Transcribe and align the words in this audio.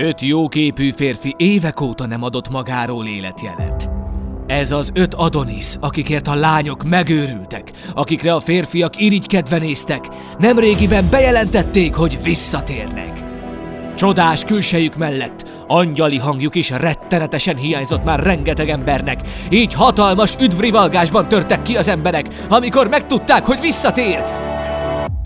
Öt 0.00 0.20
jóképű 0.20 0.90
férfi 0.90 1.34
évek 1.36 1.80
óta 1.80 2.06
nem 2.06 2.22
adott 2.22 2.48
magáról 2.48 3.06
életjelet. 3.06 3.90
Ez 4.46 4.70
az 4.70 4.90
öt 4.94 5.14
Adonis, 5.14 5.74
akikért 5.80 6.28
a 6.28 6.34
lányok 6.34 6.84
megőrültek, 6.84 7.72
akikre 7.94 8.34
a 8.34 8.40
férfiak 8.40 9.00
irigykedve 9.00 9.58
néztek, 9.58 10.08
nemrégiben 10.38 11.08
bejelentették, 11.10 11.94
hogy 11.94 12.18
visszatérnek. 12.22 13.24
Csodás 13.96 14.44
külsejük 14.44 14.96
mellett 14.96 15.48
angyali 15.66 16.18
hangjuk 16.18 16.54
is 16.54 16.70
rettenetesen 16.70 17.56
hiányzott 17.56 18.04
már 18.04 18.22
rengeteg 18.22 18.68
embernek, 18.68 19.20
így 19.50 19.72
hatalmas 19.72 20.34
üdvrivalgásban 20.40 21.28
törtek 21.28 21.62
ki 21.62 21.76
az 21.76 21.88
emberek, 21.88 22.26
amikor 22.48 22.88
megtudták, 22.88 23.46
hogy 23.46 23.60
visszatér. 23.60 24.18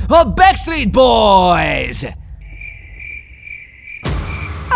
A 0.09 0.25
Backstreet 0.34 0.91
Boys! 0.91 2.20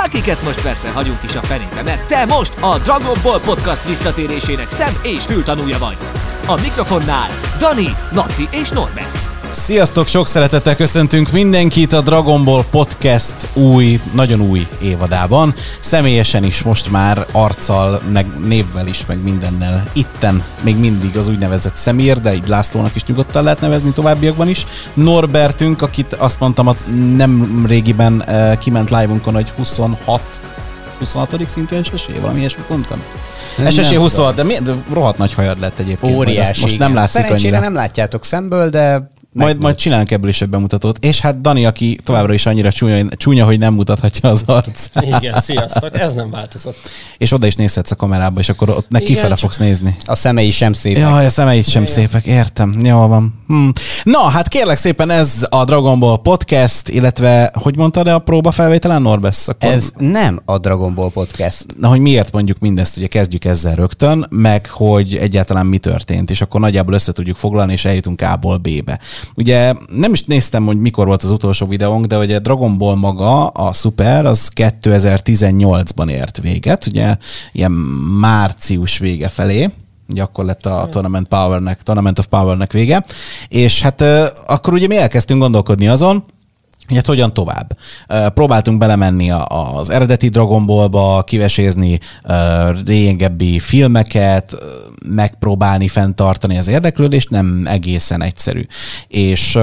Akiket 0.06 0.42
most 0.42 0.62
persze 0.62 0.90
hagyunk 0.90 1.22
is 1.22 1.34
a 1.34 1.42
fenébe, 1.42 1.82
mert 1.82 2.06
te 2.06 2.24
most 2.24 2.54
a 2.60 2.78
Dragon 2.78 3.18
Ball 3.22 3.40
Podcast 3.40 3.88
visszatérésének 3.88 4.70
szem 4.70 4.98
és 5.02 5.24
fültanúja 5.24 5.78
vagy. 5.78 5.96
A 6.46 6.60
mikrofonnál 6.60 7.28
Dani, 7.58 7.96
Laci 8.12 8.48
és 8.50 8.68
Normes. 8.68 9.35
Sziasztok, 9.50 10.06
sok 10.06 10.26
szeretettel 10.26 10.76
köszöntünk 10.76 11.30
mindenkit 11.30 11.92
a 11.92 12.00
Dragon 12.00 12.44
Ball 12.44 12.64
Podcast 12.70 13.48
új, 13.52 14.00
nagyon 14.14 14.40
új 14.40 14.66
évadában. 14.82 15.54
Személyesen 15.80 16.44
is 16.44 16.62
most 16.62 16.90
már 16.90 17.26
arccal, 17.32 18.00
meg 18.12 18.26
névvel 18.46 18.86
is, 18.86 19.06
meg 19.06 19.22
mindennel 19.22 19.90
itten 19.92 20.44
még 20.60 20.76
mindig 20.76 21.16
az 21.16 21.28
úgynevezett 21.28 21.76
szemér, 21.76 22.20
de 22.20 22.34
így 22.34 22.48
Lászlónak 22.48 22.94
is 22.94 23.04
nyugodtan 23.04 23.44
lehet 23.44 23.60
nevezni 23.60 23.90
továbbiakban 23.90 24.48
is. 24.48 24.66
Norbertünk, 24.94 25.82
akit 25.82 26.12
azt 26.12 26.40
mondtam, 26.40 26.76
nem 27.16 27.64
régiben 27.68 28.24
uh, 28.28 28.58
kiment 28.58 28.90
live-unkon, 28.90 29.34
hogy 29.34 29.52
26 29.56 30.22
26. 30.98 31.48
szintű 31.48 31.82
SSE, 31.82 32.20
valami 32.20 32.38
ilyesmit 32.38 32.68
mondtam. 32.68 33.02
SSE 33.70 33.96
26, 33.96 34.34
de, 34.34 34.42
mi, 34.42 34.54
de 34.54 34.72
rohadt 34.92 35.18
nagy 35.18 35.34
hajad 35.34 35.60
lett 35.60 35.78
egyébként. 35.78 36.16
Óriási. 36.16 36.60
Most 36.60 36.78
nem 36.78 36.94
látszik 36.94 37.20
Szerencsére 37.20 37.56
annyira. 37.56 37.70
nem 37.70 37.74
látjátok 37.74 38.24
szemből, 38.24 38.68
de 38.68 39.08
Majd, 39.36 39.60
majd 39.60 39.76
csinálunk 39.76 40.10
ebből 40.10 40.28
is 40.28 40.42
egy 40.42 40.48
bemutatót. 40.48 41.04
És 41.04 41.20
hát 41.20 41.40
Dani, 41.40 41.66
aki 41.66 41.98
továbbra 42.04 42.32
is 42.32 42.46
annyira 42.46 42.72
csúnya, 42.72 43.06
csúnya 43.16 43.44
hogy 43.44 43.58
nem 43.58 43.74
mutathatja 43.74 44.30
az 44.30 44.42
arcát. 44.46 45.04
Igen, 45.06 45.40
sziasztok, 45.40 45.98
ez 45.98 46.12
nem 46.14 46.30
változott. 46.30 46.76
És 47.18 47.32
oda 47.32 47.46
is 47.46 47.54
nézhetsz 47.54 47.90
a 47.90 47.96
kamerába, 47.96 48.40
és 48.40 48.48
akkor 48.48 48.68
ott 48.68 48.88
neki 48.88 49.04
kifele 49.04 49.28
csak- 49.28 49.38
fogsz 49.38 49.58
nézni. 49.58 49.96
a 50.04 50.14
szemei 50.14 50.50
sem 50.50 50.72
szépek. 50.72 51.02
Jaj, 51.02 51.24
a 51.26 51.28
szemei 51.28 51.62
sem 51.62 51.86
szépek, 51.86 52.26
értem. 52.26 52.76
Jól 52.84 53.08
van. 53.08 53.34
Hm. 53.46 53.68
Na, 54.02 54.18
hát 54.18 54.48
kérlek 54.48 54.76
szépen 54.76 55.10
ez 55.10 55.46
a 55.48 55.64
Dragon 55.64 55.98
Ball 55.98 56.20
Podcast, 56.22 56.88
illetve, 56.88 57.50
hogy 57.54 57.76
mondtad 57.76 58.06
a 58.06 58.18
próba 58.18 58.50
felvételen, 58.50 59.02
Norbesz? 59.02 59.48
Akkor... 59.48 59.70
Ez 59.70 59.92
nem 59.98 60.40
a 60.44 60.58
Dragon 60.58 60.94
Ball 60.94 61.10
Podcast. 61.10 61.66
Na, 61.80 61.88
hogy 61.88 62.00
miért 62.00 62.32
mondjuk 62.32 62.58
mindezt, 62.58 62.96
ugye 62.96 63.06
kezdjük 63.06 63.44
ezzel 63.44 63.74
rögtön, 63.74 64.26
meg 64.30 64.66
hogy 64.66 65.16
egyáltalán 65.16 65.66
mi 65.66 65.78
történt, 65.78 66.30
és 66.30 66.40
akkor 66.40 66.60
nagyjából 66.60 66.94
össze 66.94 67.12
tudjuk 67.12 67.36
foglalni, 67.36 67.72
és 67.72 67.84
eljutunk 67.84 68.20
A-ból 68.20 68.56
B-be. 68.56 68.98
Ugye 69.34 69.74
nem 69.96 70.12
is 70.12 70.22
néztem, 70.22 70.66
hogy 70.66 70.78
mikor 70.78 71.06
volt 71.06 71.22
az 71.22 71.30
utolsó 71.30 71.66
videónk, 71.66 72.06
de 72.06 72.18
ugye 72.18 72.38
Dragon 72.38 72.78
Ball 72.78 72.94
maga, 72.94 73.46
a 73.46 73.72
Super, 73.72 74.26
az 74.26 74.50
2018-ban 74.54 76.10
ért 76.10 76.40
véget, 76.40 76.86
ugye 76.86 77.16
ilyen 77.52 77.72
március 78.20 78.98
vége 78.98 79.28
felé, 79.28 79.70
ugye 80.08 80.22
akkor 80.22 80.44
lett 80.44 80.66
a 80.66 80.88
Tournament, 80.90 81.28
Powernek, 81.28 81.82
Tournament 81.82 82.18
of 82.18 82.26
Powernek 82.26 82.72
vége, 82.72 83.04
és 83.48 83.80
hát 83.80 84.00
akkor 84.46 84.72
ugye 84.72 84.86
mi 84.86 84.96
elkezdtünk 84.96 85.40
gondolkodni 85.40 85.88
azon, 85.88 86.24
hogy 86.86 86.96
hát 86.96 87.06
hogyan 87.06 87.32
tovább. 87.32 87.78
Próbáltunk 88.34 88.78
belemenni 88.78 89.30
az 89.48 89.90
eredeti 89.90 90.28
Dragon 90.28 90.66
Ballba, 90.66 91.22
kivesézni 91.26 91.98
régebbi 92.84 93.58
filmeket, 93.58 94.56
megpróbálni 95.08 95.88
fenntartani 95.88 96.58
az 96.58 96.68
érdeklődést, 96.68 97.30
nem 97.30 97.62
egészen 97.66 98.22
egyszerű. 98.22 98.66
És 99.08 99.56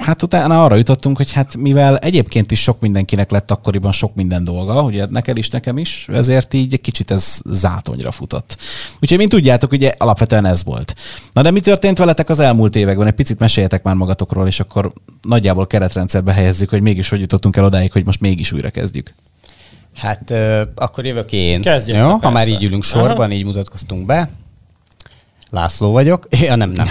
hát 0.00 0.22
utána 0.22 0.64
arra 0.64 0.74
jutottunk, 0.76 1.16
hogy 1.16 1.32
hát 1.32 1.56
mivel 1.56 1.96
egyébként 1.96 2.50
is 2.50 2.62
sok 2.62 2.80
mindenkinek 2.80 3.30
lett 3.30 3.50
akkoriban 3.50 3.92
sok 3.92 4.14
minden 4.14 4.44
dolga, 4.44 4.82
ugye 4.82 5.06
neked 5.10 5.38
is, 5.38 5.48
nekem 5.50 5.78
is, 5.78 6.06
ezért 6.12 6.54
így 6.54 6.72
egy 6.72 6.80
kicsit 6.80 7.10
ez 7.10 7.40
zátonyra 7.44 8.10
futott. 8.10 8.56
Úgyhogy, 9.00 9.18
mint 9.18 9.30
tudjátok, 9.30 9.72
ugye 9.72 9.92
alapvetően 9.98 10.44
ez 10.44 10.64
volt. 10.64 10.94
Na 11.32 11.42
de 11.42 11.50
mi 11.50 11.60
történt 11.60 11.98
veletek 11.98 12.28
az 12.28 12.38
elmúlt 12.40 12.76
években? 12.76 13.06
Egy 13.06 13.12
picit 13.12 13.38
meséljetek 13.38 13.82
már 13.82 13.94
magatokról, 13.94 14.46
és 14.46 14.60
akkor 14.60 14.92
nagyjából 15.22 15.66
keretrendszerbe 15.66 16.32
helyezzük, 16.56 16.68
hogy 16.68 16.82
mégis 16.82 17.08
hogy 17.08 17.20
jutottunk 17.20 17.56
el 17.56 17.64
odáig, 17.64 17.92
hogy 17.92 18.04
most 18.04 18.20
mégis 18.20 18.52
újra 18.52 18.70
kezdjük. 18.70 19.14
Hát 19.94 20.30
ö, 20.30 20.62
akkor 20.74 21.04
jövök 21.04 21.32
én. 21.32 21.60
Kezdjétek, 21.60 22.06
Jó? 22.06 22.16
Ha 22.16 22.30
már 22.30 22.48
így 22.48 22.64
ülünk 22.64 22.84
sorban, 22.84 23.16
Aha. 23.16 23.32
így 23.32 23.44
mutatkoztunk 23.44 24.06
be. 24.06 24.28
László 25.50 25.92
vagyok. 25.92 26.28
Ja, 26.46 26.54
nem, 26.54 26.70
nem. 26.70 26.86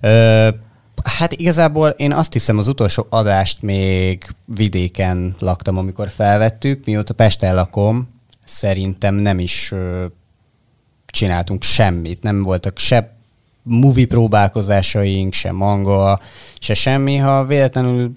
Ö, 0.00 0.48
hát 1.04 1.32
igazából 1.32 1.88
én 1.88 2.12
azt 2.12 2.32
hiszem 2.32 2.58
az 2.58 2.68
utolsó 2.68 3.06
adást 3.10 3.62
még 3.62 4.26
vidéken 4.44 5.34
laktam, 5.38 5.76
amikor 5.78 6.08
felvettük. 6.10 6.84
Mióta 6.84 7.14
Pesten 7.14 7.54
lakom, 7.54 8.08
szerintem 8.44 9.14
nem 9.14 9.38
is 9.38 9.72
ö, 9.72 10.06
csináltunk 11.06 11.62
semmit. 11.62 12.22
Nem 12.22 12.42
voltak 12.42 12.78
se 12.78 13.14
movie 13.62 14.06
próbálkozásaink, 14.06 15.32
se 15.32 15.52
manga, 15.52 16.20
se 16.58 16.74
semmi. 16.74 17.16
Ha 17.16 17.44
véletlenül 17.44 18.12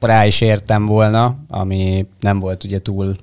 rá 0.00 0.26
is 0.26 0.40
értem 0.40 0.86
volna, 0.86 1.36
ami 1.48 2.06
nem 2.20 2.38
volt 2.38 2.64
ugye 2.64 2.78
túl 2.82 3.16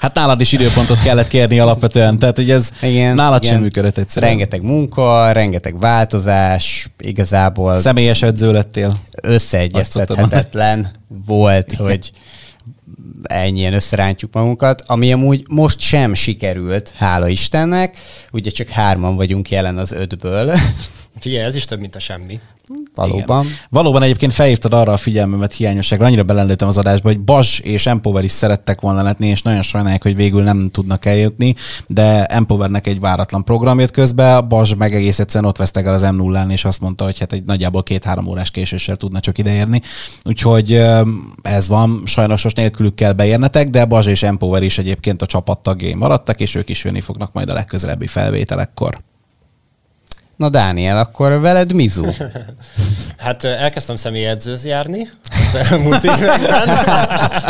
Hát 0.00 0.14
nálad 0.14 0.40
is 0.40 0.52
időpontot 0.52 1.02
kellett 1.02 1.28
kérni 1.28 1.58
alapvetően, 1.58 2.18
tehát 2.18 2.36
hogy 2.36 2.50
ez 2.50 2.70
igen, 2.82 3.14
nálad 3.14 3.42
igen. 3.42 3.54
sem 3.54 3.62
működött 3.62 3.98
egyszerűen. 3.98 4.30
Rengeteg 4.32 4.62
munka, 4.62 5.32
rengeteg 5.32 5.78
változás, 5.78 6.90
igazából 6.98 7.76
Személyes 7.76 8.22
edző 8.22 8.52
lettél. 8.52 8.92
összeegyeztethetetlen 9.22 10.90
volt, 11.26 11.74
hogy 11.74 12.12
ennyien 13.22 13.72
összerántjuk 13.72 14.32
magunkat, 14.32 14.82
ami 14.86 15.12
amúgy 15.12 15.44
most 15.48 15.80
sem 15.80 16.14
sikerült, 16.14 16.92
hála 16.96 17.28
Istennek. 17.28 17.98
Ugye 18.32 18.50
csak 18.50 18.68
hárman 18.68 19.16
vagyunk 19.16 19.50
jelen 19.50 19.78
az 19.78 19.92
ötből, 19.92 20.56
Figyelj, 21.20 21.44
ez 21.44 21.56
is 21.56 21.64
több, 21.64 21.80
mint 21.80 21.96
a 21.96 22.00
semmi. 22.00 22.40
Valóban. 22.94 23.44
Igen. 23.44 23.56
Valóban 23.70 24.02
egyébként 24.02 24.32
felhívtad 24.32 24.72
arra 24.72 24.92
a 24.92 24.96
figyelmemet 24.96 25.52
hiányosságra, 25.52 26.06
annyira 26.06 26.22
belendőttem 26.22 26.68
az 26.68 26.78
adásba, 26.78 27.08
hogy 27.08 27.20
Bas 27.20 27.58
és 27.58 27.86
Empower 27.86 28.24
is 28.24 28.30
szerettek 28.30 28.80
volna 28.80 29.02
letni, 29.02 29.28
és 29.28 29.42
nagyon 29.42 29.62
sajnálják, 29.62 30.02
hogy 30.02 30.16
végül 30.16 30.42
nem 30.42 30.68
tudnak 30.70 31.04
eljutni, 31.04 31.54
de 31.86 32.24
Empowernek 32.24 32.86
egy 32.86 33.00
váratlan 33.00 33.44
program 33.44 33.80
jött 33.80 33.90
közbe, 33.90 34.40
Bas 34.40 34.74
meg 34.74 34.94
egész 34.94 35.18
egyszerűen 35.18 35.50
ott 35.50 35.56
vesztek 35.56 35.86
el 35.86 35.94
az 35.94 36.02
m 36.02 36.16
0 36.16 36.46
és 36.48 36.64
azt 36.64 36.80
mondta, 36.80 37.04
hogy 37.04 37.18
hát 37.18 37.32
egy 37.32 37.44
nagyjából 37.44 37.82
két-három 37.82 38.26
órás 38.26 38.50
késéssel 38.50 38.96
tudna 38.96 39.20
csak 39.20 39.38
ideérni. 39.38 39.82
Úgyhogy 40.24 40.82
ez 41.42 41.68
van, 41.68 42.02
sajnos 42.04 42.42
most 42.42 42.56
nélkülük 42.56 42.94
kell 42.94 43.12
beérnetek, 43.12 43.70
de 43.70 43.84
Bas 43.84 44.06
és 44.06 44.22
Empower 44.22 44.62
is 44.62 44.78
egyébként 44.78 45.22
a 45.22 45.26
csapat 45.26 45.58
tagjai 45.58 45.94
maradtak, 45.94 46.40
és 46.40 46.54
ők 46.54 46.68
is 46.68 46.84
jönni 46.84 47.00
fognak 47.00 47.32
majd 47.32 47.48
a 47.48 47.54
legközelebbi 47.54 48.06
felvételekkor. 48.06 48.98
Na 50.36 50.48
Dániel, 50.48 50.98
akkor 50.98 51.40
veled 51.40 51.72
mizu? 51.72 52.04
Hát 53.16 53.44
elkezdtem 53.44 53.96
személyedzőz 53.96 54.64
járni 54.64 55.08
az 55.46 55.54
elmúlt 55.54 56.04
években. 56.04 56.68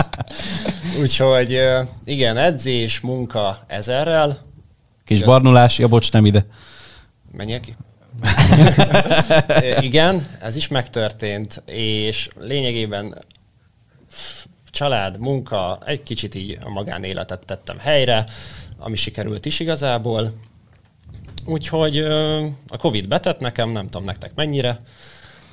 Úgyhogy 1.03 1.61
igen, 2.05 2.37
edzés, 2.37 3.01
munka 3.01 3.65
ezerrel. 3.67 4.39
Kis 5.05 5.17
Igaz. 5.17 5.29
barnulás, 5.29 5.79
ja 5.79 5.89
bocs, 5.89 6.13
nem 6.13 6.27
ide. 6.27 6.47
Menjek 7.33 7.61
ki? 7.61 7.77
Igen, 9.81 10.27
ez 10.41 10.57
is 10.57 10.69
megtörtént, 10.69 11.63
és 11.67 12.29
lényegében 12.41 13.19
család, 14.71 15.19
munka, 15.19 15.79
egy 15.85 16.03
kicsit 16.03 16.35
így 16.35 16.59
a 16.65 16.71
magánéletet 16.71 17.47
tettem 17.47 17.79
helyre, 17.79 18.25
ami 18.79 18.97
sikerült 18.97 19.47
is 19.47 19.61
igazából. 19.61 20.33
Úgyhogy 21.45 21.99
ö, 21.99 22.45
a 22.69 22.77
Covid 22.77 23.09
betett 23.09 23.41
nekem, 23.41 23.71
nem 23.71 23.89
tudom 23.89 24.07
nektek 24.07 24.31
mennyire, 24.35 24.79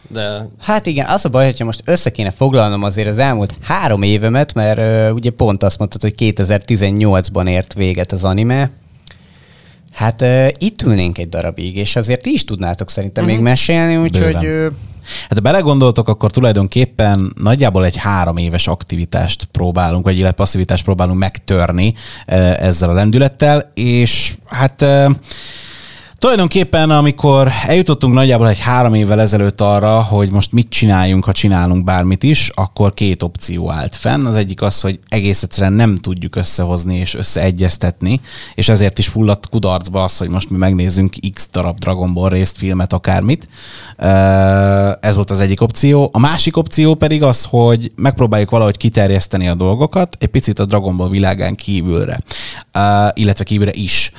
de 0.08 0.48
Hát 0.60 0.86
igen, 0.86 1.08
az 1.08 1.26
a 1.26 1.30
baj, 1.30 1.46
hogyha 1.46 1.66
most 1.66 1.82
össze 1.86 2.10
kéne 2.10 2.32
foglalnom 2.32 2.84
azért 2.84 3.08
az 3.08 3.20
elmúlt 3.20 3.56
három 3.62 4.02
évemet, 4.02 4.54
mert 4.54 5.12
ugye 5.12 5.30
pont 5.30 5.64
azt 5.64 5.78
mondtad, 5.78 6.02
hogy 6.02 6.14
2018-ban 6.18 7.50
ért 7.50 7.74
véget 7.74 8.12
az 8.12 8.24
anime. 8.24 8.72
Hát 9.94 10.22
uh, 10.22 10.48
itt 10.58 10.82
ülnénk 10.82 11.18
egy 11.18 11.30
darabig, 11.30 11.76
és 11.76 11.96
azért 11.96 12.22
ti 12.22 12.32
is 12.32 12.44
tudnátok 12.44 12.90
szerintem 12.90 13.24
uh-huh. 13.24 13.40
még 13.40 13.48
mesélni, 13.48 13.98
úgyhogy 13.98 14.36
uh, 14.36 14.68
Hát 15.04 15.34
ha 15.34 15.40
belegondoltok, 15.40 16.08
akkor 16.08 16.32
tulajdonképpen 16.32 17.34
nagyjából 17.42 17.86
egy 17.86 17.96
három 17.96 18.38
éves 18.38 18.68
aktivitást 18.68 19.48
próbálunk, 19.52 20.06
vagy 20.06 20.18
illetve 20.18 20.36
passzivitást 20.36 20.84
próbálunk 20.84 21.20
megtörni 21.20 21.94
ezzel 22.26 22.90
a 22.90 22.94
lendülettel, 22.94 23.72
és 23.74 24.34
hát 24.46 24.82
eh, 24.82 25.06
Tulajdonképpen, 26.24 26.90
amikor 26.90 27.52
eljutottunk 27.68 28.14
nagyjából 28.14 28.50
egy 28.50 28.60
három 28.60 28.94
évvel 28.94 29.22
ezelőtt 29.22 29.62
arra, 29.62 30.02
hogy 30.02 30.32
most 30.32 30.52
mit 30.52 30.70
csináljunk, 30.70 31.26
ha 31.26 31.32
csinálunk 31.32 31.84
bármit 31.84 32.24
is, 32.24 32.52
akkor 32.54 32.94
két 32.94 33.24
opció 33.24 33.72
állt 33.72 33.96
fenn. 33.96 34.26
Az 34.26 34.36
egyik 34.36 34.62
az, 34.62 34.82
hogy 34.82 35.00
egész 35.08 35.44
egyszerűen 35.44 35.74
nem 35.74 35.96
tudjuk 35.96 36.36
összehozni 36.36 36.98
és 36.98 37.14
összeegyeztetni, 37.14 38.22
és 38.56 38.70
ezért 38.70 39.00
is 39.00 39.08
fulladt 39.08 39.50
kudarcba 39.50 40.04
az, 40.04 40.18
hogy 40.18 40.30
most 40.30 40.50
mi 40.50 40.58
megnézzünk 40.58 41.16
x 41.34 41.50
darab 41.52 41.80
Dragon 41.80 42.14
Ball 42.14 42.30
részt, 42.30 42.58
filmet, 42.58 42.94
akármit. 42.94 43.48
Ez 45.00 45.16
volt 45.16 45.32
az 45.32 45.40
egyik 45.40 45.62
opció. 45.62 46.10
A 46.14 46.20
másik 46.20 46.58
opció 46.58 46.96
pedig 46.96 47.24
az, 47.24 47.46
hogy 47.50 47.92
megpróbáljuk 47.96 48.50
valahogy 48.50 48.78
kiterjeszteni 48.78 49.48
a 49.48 49.56
dolgokat 49.56 50.18
egy 50.20 50.30
picit 50.30 50.60
a 50.60 50.66
Dragon 50.66 50.98
Ball 50.98 51.10
világán 51.10 51.56
kívülre, 51.56 52.20
illetve 53.14 53.44
kívülre 53.44 53.72
is 53.74 54.12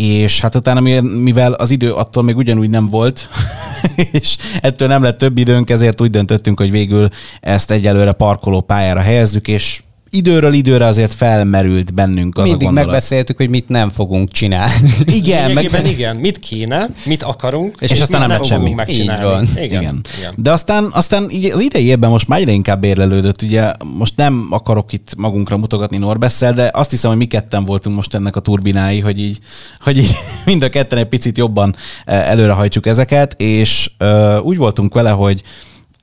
és 0.00 0.40
hát 0.40 0.54
utána, 0.54 1.00
mivel 1.00 1.52
az 1.52 1.70
idő 1.70 1.92
attól 1.92 2.22
még 2.22 2.36
ugyanúgy 2.36 2.70
nem 2.70 2.88
volt, 2.88 3.28
és 4.12 4.36
ettől 4.60 4.88
nem 4.88 5.02
lett 5.02 5.18
több 5.18 5.38
időnk, 5.38 5.70
ezért 5.70 6.00
úgy 6.00 6.10
döntöttünk, 6.10 6.58
hogy 6.60 6.70
végül 6.70 7.08
ezt 7.40 7.70
egyelőre 7.70 8.12
parkoló 8.12 8.60
pályára 8.60 9.00
helyezzük, 9.00 9.48
és 9.48 9.82
időről 10.10 10.52
időre 10.52 10.84
azért 10.84 11.14
felmerült 11.14 11.94
bennünk 11.94 12.38
az 12.38 12.42
Mindig 12.42 12.62
a 12.62 12.64
gondolat. 12.64 12.90
megbeszéltük, 12.90 13.36
hogy 13.36 13.48
mit 13.48 13.68
nem 13.68 13.88
fogunk 13.88 14.30
csinálni. 14.30 14.94
Igen, 15.20 15.50
meg... 15.50 15.86
igen, 15.86 16.20
mit 16.20 16.38
kéne, 16.38 16.88
mit 17.04 17.22
akarunk, 17.22 17.76
és, 17.80 17.90
és 17.90 18.00
aztán 18.00 18.20
nem 18.20 18.28
lett 18.28 18.44
semmi. 18.44 18.72
Megcsinálni. 18.72 19.22
Így 19.22 19.30
van. 19.30 19.64
Igen. 19.64 19.64
igen. 19.64 20.00
igen. 20.18 20.34
De 20.36 20.50
aztán, 20.50 20.88
aztán 20.92 21.30
így 21.30 21.44
az 21.44 21.60
idei 21.60 21.86
évben 21.86 22.10
most 22.10 22.28
már 22.28 22.38
egyre 22.38 22.52
inkább 22.52 22.84
érlelődött. 22.84 23.42
Ugye 23.42 23.72
most 23.96 24.16
nem 24.16 24.46
akarok 24.50 24.92
itt 24.92 25.14
magunkra 25.16 25.56
mutogatni 25.56 25.98
Norbesszel, 25.98 26.52
de 26.52 26.70
azt 26.72 26.90
hiszem, 26.90 27.10
hogy 27.10 27.18
mi 27.18 27.26
ketten 27.26 27.64
voltunk 27.64 27.96
most 27.96 28.14
ennek 28.14 28.36
a 28.36 28.40
turbinái, 28.40 29.00
hogy 29.00 29.20
így, 29.20 29.38
hogy 29.78 29.98
így 29.98 30.10
mind 30.44 30.62
a 30.62 30.68
ketten 30.68 30.98
egy 30.98 31.08
picit 31.08 31.38
jobban 31.38 31.74
eh, 32.04 32.30
előrehajtsuk 32.30 32.86
ezeket, 32.86 33.34
és 33.40 33.90
uh, 34.00 34.44
úgy 34.44 34.56
voltunk 34.56 34.94
vele, 34.94 35.10
hogy 35.10 35.42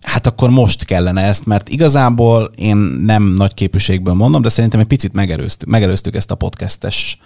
hát 0.07 0.27
akkor 0.27 0.50
most 0.50 0.86
kellene 0.86 1.21
ezt, 1.21 1.45
mert 1.45 1.69
igazából 1.69 2.51
én 2.56 2.77
nem 3.06 3.24
nagy 3.24 3.54
képűségből 3.54 4.13
mondom, 4.13 4.42
de 4.42 4.50
szerintem 4.50 4.80
egy 4.80 4.86
picit 4.86 5.13
megelőztük, 5.13 5.69
megelőztük 5.69 6.15
ezt 6.15 6.31
a 6.31 6.36
podcastes 6.36 7.19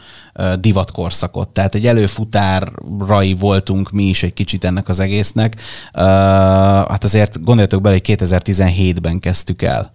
divatkorszakot. 0.60 1.50
Tehát 1.50 1.76
egy 1.76 1.88
előfutárai 1.88 3.34
voltunk 3.34 3.92
mi 3.92 4.04
is 4.04 4.24
egy 4.24 4.34
kicsit 4.34 4.64
ennek 4.64 4.90
az 4.90 5.00
egésznek. 5.00 5.62
Hát 5.94 7.04
azért 7.04 7.44
gondoljatok 7.44 7.82
bele, 7.82 8.00
hogy 8.06 8.18
2017-ben 8.20 9.20
kezdtük 9.20 9.62
el 9.62 9.94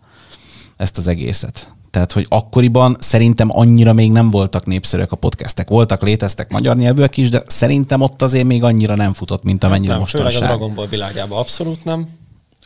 ezt 0.77 0.99
az 0.99 1.09
egészet. 1.09 1.75
Tehát, 1.91 2.13
hogy 2.13 2.27
akkoriban 2.29 2.97
szerintem 2.99 3.49
annyira 3.51 3.93
még 3.93 4.13
nem 4.13 4.31
voltak 4.31 4.67
népszerűek 4.67 5.13
a 5.13 5.17
podcastek. 5.17 5.69
Voltak, 5.69 6.03
léteztek 6.03 6.51
magyar 6.51 6.77
nyelvűek 6.77 7.17
is, 7.17 7.29
de 7.29 7.43
szerintem 7.47 8.01
ott 8.01 8.23
azért 8.23 8.47
még 8.47 8.63
annyira 8.63 8.95
nem 8.95 9.13
futott, 9.13 9.43
mint 9.43 9.65
amennyire 9.65 9.93
nem, 9.93 10.01
mostanság. 10.01 10.33
Főleg 10.33 10.51
a 10.51 10.55
Dragon 10.55 10.75
Ball 10.75 10.87
világában 10.87 11.39
abszolút 11.39 11.85
nem. 11.85 12.09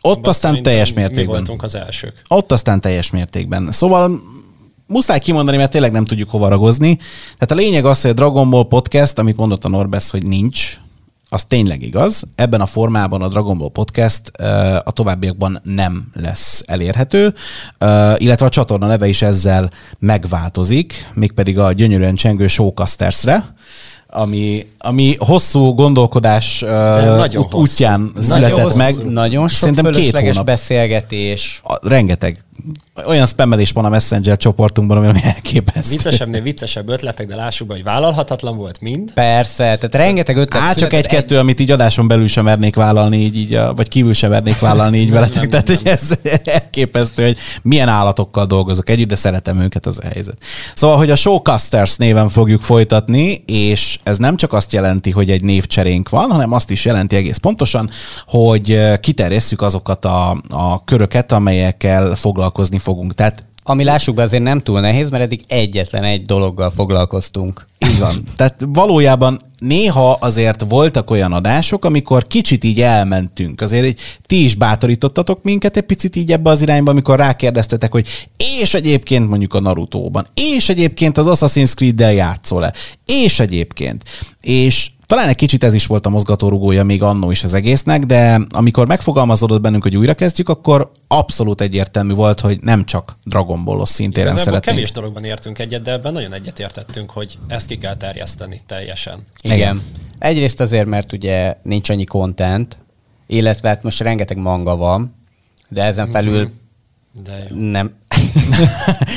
Ott 0.01 0.27
aztán 0.27 0.63
teljes 0.63 0.93
mértékben. 0.93 1.25
Mi 1.25 1.31
voltunk 1.31 1.63
az 1.63 1.75
elsők. 1.75 2.21
Ott 2.27 2.51
aztán 2.51 2.81
teljes 2.81 3.11
mértékben. 3.11 3.71
Szóval 3.71 4.21
muszáj 4.87 5.19
kimondani, 5.19 5.57
mert 5.57 5.71
tényleg 5.71 5.91
nem 5.91 6.05
tudjuk 6.05 6.29
hova 6.29 6.47
ragozni. 6.47 6.95
Tehát 7.33 7.51
a 7.51 7.55
lényeg 7.55 7.85
az, 7.85 8.01
hogy 8.01 8.11
a 8.11 8.13
Dragon 8.13 8.49
Ball 8.49 8.67
Podcast, 8.67 9.19
amit 9.19 9.37
mondott 9.37 9.65
a 9.65 9.69
Norbesz, 9.69 10.09
hogy 10.09 10.25
nincs, 10.25 10.79
az 11.29 11.43
tényleg 11.43 11.81
igaz. 11.81 12.23
Ebben 12.35 12.61
a 12.61 12.65
formában 12.65 13.21
a 13.21 13.27
Dragon 13.27 13.57
Ball 13.57 13.71
Podcast 13.71 14.27
a 14.83 14.91
továbbiakban 14.91 15.59
nem 15.63 16.07
lesz 16.13 16.63
elérhető, 16.65 17.33
illetve 18.15 18.45
a 18.45 18.49
csatorna 18.49 18.87
neve 18.87 19.07
is 19.07 19.21
ezzel 19.21 19.71
megváltozik, 19.99 21.11
mégpedig 21.13 21.59
a 21.59 21.71
gyönyörűen 21.71 22.15
csengő 22.15 22.47
Showcasters-re 22.47 23.55
ami, 24.11 24.65
ami 24.79 25.15
hosszú 25.19 25.73
gondolkodás 25.73 26.59
nagyon 27.17 27.45
uh, 27.51 27.53
útján 27.59 28.11
hosszú. 28.15 28.27
született 28.29 28.55
nagyon 28.55 28.77
meg. 28.77 28.93
Hosszú. 28.93 29.09
Nagyon 29.09 29.47
sok 29.47 29.57
Szerintem 29.59 29.91
két 29.91 30.17
hónap. 30.17 30.45
beszélgetés. 30.45 31.61
A, 31.63 31.87
rengeteg 31.87 32.43
olyan 33.05 33.25
spammelés 33.25 33.71
van 33.71 33.85
a 33.85 33.89
Messenger 33.89 34.37
csoportunkban, 34.37 34.97
ami 34.97 35.19
elképesztő. 35.23 35.95
Viccesebbnél 35.95 36.41
viccesebb 36.41 36.89
ötletek, 36.89 37.27
de 37.27 37.35
lássuk 37.35 37.67
be, 37.67 37.73
hogy 37.73 37.83
vállalhatatlan 37.83 38.57
volt 38.57 38.81
mind. 38.81 39.11
Persze, 39.13 39.63
tehát 39.63 39.95
rengeteg 39.95 40.37
ötlet. 40.37 40.61
Á, 40.61 40.73
csak 40.73 40.93
egy-kettő, 40.93 41.35
egy... 41.35 41.41
amit 41.41 41.59
így 41.59 41.71
adáson 41.71 42.07
belül 42.07 42.27
sem 42.27 42.43
mernék 42.43 42.75
vállalni, 42.75 43.17
így, 43.17 43.37
így 43.37 43.59
vagy 43.75 43.87
kívül 43.87 44.13
sem 44.13 44.29
mernék 44.29 44.59
vállalni 44.59 44.97
így 44.97 45.11
veletek. 45.11 45.47
Tehát 45.47 45.67
nem. 45.67 45.79
ez 45.83 46.11
elképesztő, 46.43 47.23
hogy 47.23 47.37
milyen 47.61 47.87
állatokkal 47.87 48.45
dolgozok 48.45 48.89
együtt, 48.89 49.07
de 49.07 49.15
szeretem 49.15 49.59
őket, 49.59 49.85
az 49.85 49.99
a 50.01 50.07
helyzet. 50.13 50.37
Szóval, 50.73 50.97
hogy 50.97 51.11
a 51.11 51.15
Showcasters 51.15 51.95
néven 51.95 52.29
fogjuk 52.29 52.61
folytatni, 52.61 53.43
és 53.45 53.97
ez 54.03 54.17
nem 54.17 54.35
csak 54.35 54.53
azt 54.53 54.73
jelenti, 54.73 55.11
hogy 55.11 55.29
egy 55.29 55.43
névcserénk 55.43 56.09
van, 56.09 56.31
hanem 56.31 56.51
azt 56.51 56.71
is 56.71 56.85
jelenti 56.85 57.15
egész 57.15 57.37
pontosan, 57.37 57.89
hogy 58.25 58.79
kiterjesszük 58.99 59.61
azokat 59.61 60.05
a, 60.05 60.41
a 60.49 60.83
köröket, 60.83 61.31
amelyekkel 61.31 62.15
foglalkozni 62.51 62.77
fogunk. 62.77 63.13
Tehát 63.13 63.43
ami 63.63 63.83
lássuk 63.83 64.15
be 64.15 64.21
azért 64.21 64.43
nem 64.43 64.61
túl 64.61 64.79
nehéz, 64.79 65.09
mert 65.09 65.23
eddig 65.23 65.41
egyetlen 65.47 66.03
egy 66.03 66.21
dologgal 66.21 66.69
foglalkoztunk. 66.69 67.67
Így 67.89 67.99
van. 67.99 68.15
Tehát 68.35 68.65
valójában 68.67 69.39
néha 69.59 70.11
azért 70.11 70.65
voltak 70.69 71.09
olyan 71.09 71.33
adások, 71.33 71.85
amikor 71.85 72.27
kicsit 72.27 72.63
így 72.63 72.81
elmentünk. 72.81 73.61
Azért 73.61 73.85
így 73.85 73.99
ti 74.21 74.43
is 74.43 74.55
bátorítottatok 74.55 75.43
minket 75.43 75.77
egy 75.77 75.83
picit 75.83 76.15
így 76.15 76.31
ebbe 76.31 76.49
az 76.49 76.61
irányba, 76.61 76.91
amikor 76.91 77.17
rákérdeztetek, 77.17 77.91
hogy 77.91 78.07
és 78.61 78.73
egyébként 78.73 79.29
mondjuk 79.29 79.53
a 79.53 79.59
Naruto-ban, 79.59 80.27
és 80.33 80.69
egyébként 80.69 81.17
az 81.17 81.27
Assassin's 81.29 81.73
Creed-del 81.75 82.13
játszol-e, 82.13 82.73
és 83.05 83.39
egyébként. 83.39 84.03
És 84.41 84.89
talán 85.11 85.27
egy 85.27 85.35
kicsit 85.35 85.63
ez 85.63 85.73
is 85.73 85.85
volt 85.85 86.05
a 86.05 86.09
mozgatórugója 86.09 86.83
még 86.83 87.03
annó 87.03 87.31
is 87.31 87.43
az 87.43 87.53
egésznek, 87.53 88.03
de 88.03 88.41
amikor 88.49 88.87
megfogalmazódott 88.87 89.61
bennünk, 89.61 89.83
hogy 89.83 89.97
újra 89.97 90.13
kezdjük, 90.13 90.49
akkor 90.49 90.91
abszolút 91.07 91.61
egyértelmű 91.61 92.13
volt, 92.13 92.39
hogy 92.39 92.59
nem 92.61 92.85
csak 92.85 93.17
Dragon 93.23 93.63
Ballos 93.63 93.89
szintéren 93.89 94.27
Igazából 94.27 94.53
szeretnénk. 94.53 94.77
kevés 94.77 94.91
dologban 94.91 95.23
értünk 95.23 95.59
egyet, 95.59 95.81
de 95.81 95.91
ebben 95.91 96.13
nagyon 96.13 96.33
egyetértettünk, 96.33 97.09
hogy 97.09 97.39
ezt 97.47 97.67
ki 97.67 97.77
kell 97.77 97.95
terjeszteni 97.95 98.59
teljesen. 98.65 99.19
Igen. 99.41 99.57
Igen. 99.57 99.81
Egyrészt 100.19 100.59
azért, 100.59 100.85
mert 100.85 101.11
ugye 101.11 101.55
nincs 101.63 101.89
annyi 101.89 102.03
content, 102.03 102.77
illetve 103.27 103.67
hát 103.67 103.83
most 103.83 103.99
rengeteg 103.99 104.37
manga 104.37 104.75
van, 104.75 105.15
de 105.69 105.83
ezen 105.83 106.11
felül 106.11 106.39
mm-hmm. 106.39 107.23
De 107.23 107.43
jó. 107.49 107.69
Nem. 107.69 107.93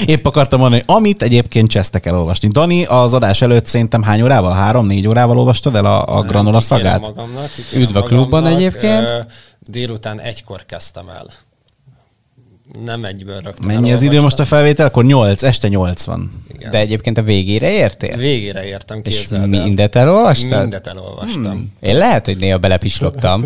Épp 0.07 0.27
akartam 0.27 0.61
mondani, 0.61 0.83
amit 0.87 1.23
egyébként 1.23 1.69
csesztek 1.69 2.07
el 2.07 2.17
olvasni. 2.19 2.49
Dani 2.49 2.85
az 2.85 3.15
adás 3.15 3.43
előtt 3.43 3.67
szerintem 3.67 4.03
hány 4.03 4.23
órával? 4.23 4.53
Három-négy 4.53 5.07
órával 5.07 5.39
olvastad 5.39 5.77
el 5.77 5.85
a, 5.85 6.19
a 6.19 6.23
Granola 6.23 6.61
szagát? 6.61 7.01
Magamnak, 7.01 7.51
Üdv 7.75 7.97
a 7.97 8.03
klubban 8.03 8.47
egyébként. 8.47 9.27
Délután 9.59 10.21
egykor 10.21 10.65
kezdtem 10.67 11.09
el 11.09 11.27
nem 12.85 13.05
egyből 13.05 13.41
rögtön 13.41 13.67
Mennyi 13.67 13.93
az 13.93 14.03
idő 14.03 14.21
most 14.21 14.39
a 14.39 14.45
felvétel? 14.45 14.87
Akkor 14.87 15.05
8, 15.05 15.43
este 15.43 15.69
8 15.69 16.05
van. 16.05 16.45
Igen. 16.55 16.71
De 16.71 16.79
egyébként 16.79 17.19
a 17.19 17.23
végére 17.23 17.71
értél? 17.71 18.17
Végére 18.17 18.65
értem, 18.65 19.03
képzeld 19.03 19.53
És 19.53 19.61
mindet 19.63 19.97
elolvastad? 19.97 20.61
Mindet 20.61 20.87
elolvastam. 20.87 21.43
Hmm. 21.45 21.73
Én 21.81 21.97
lehet, 21.97 22.27
hogy 22.27 22.37
néha 22.37 22.59
belepislogtam. 22.59 23.45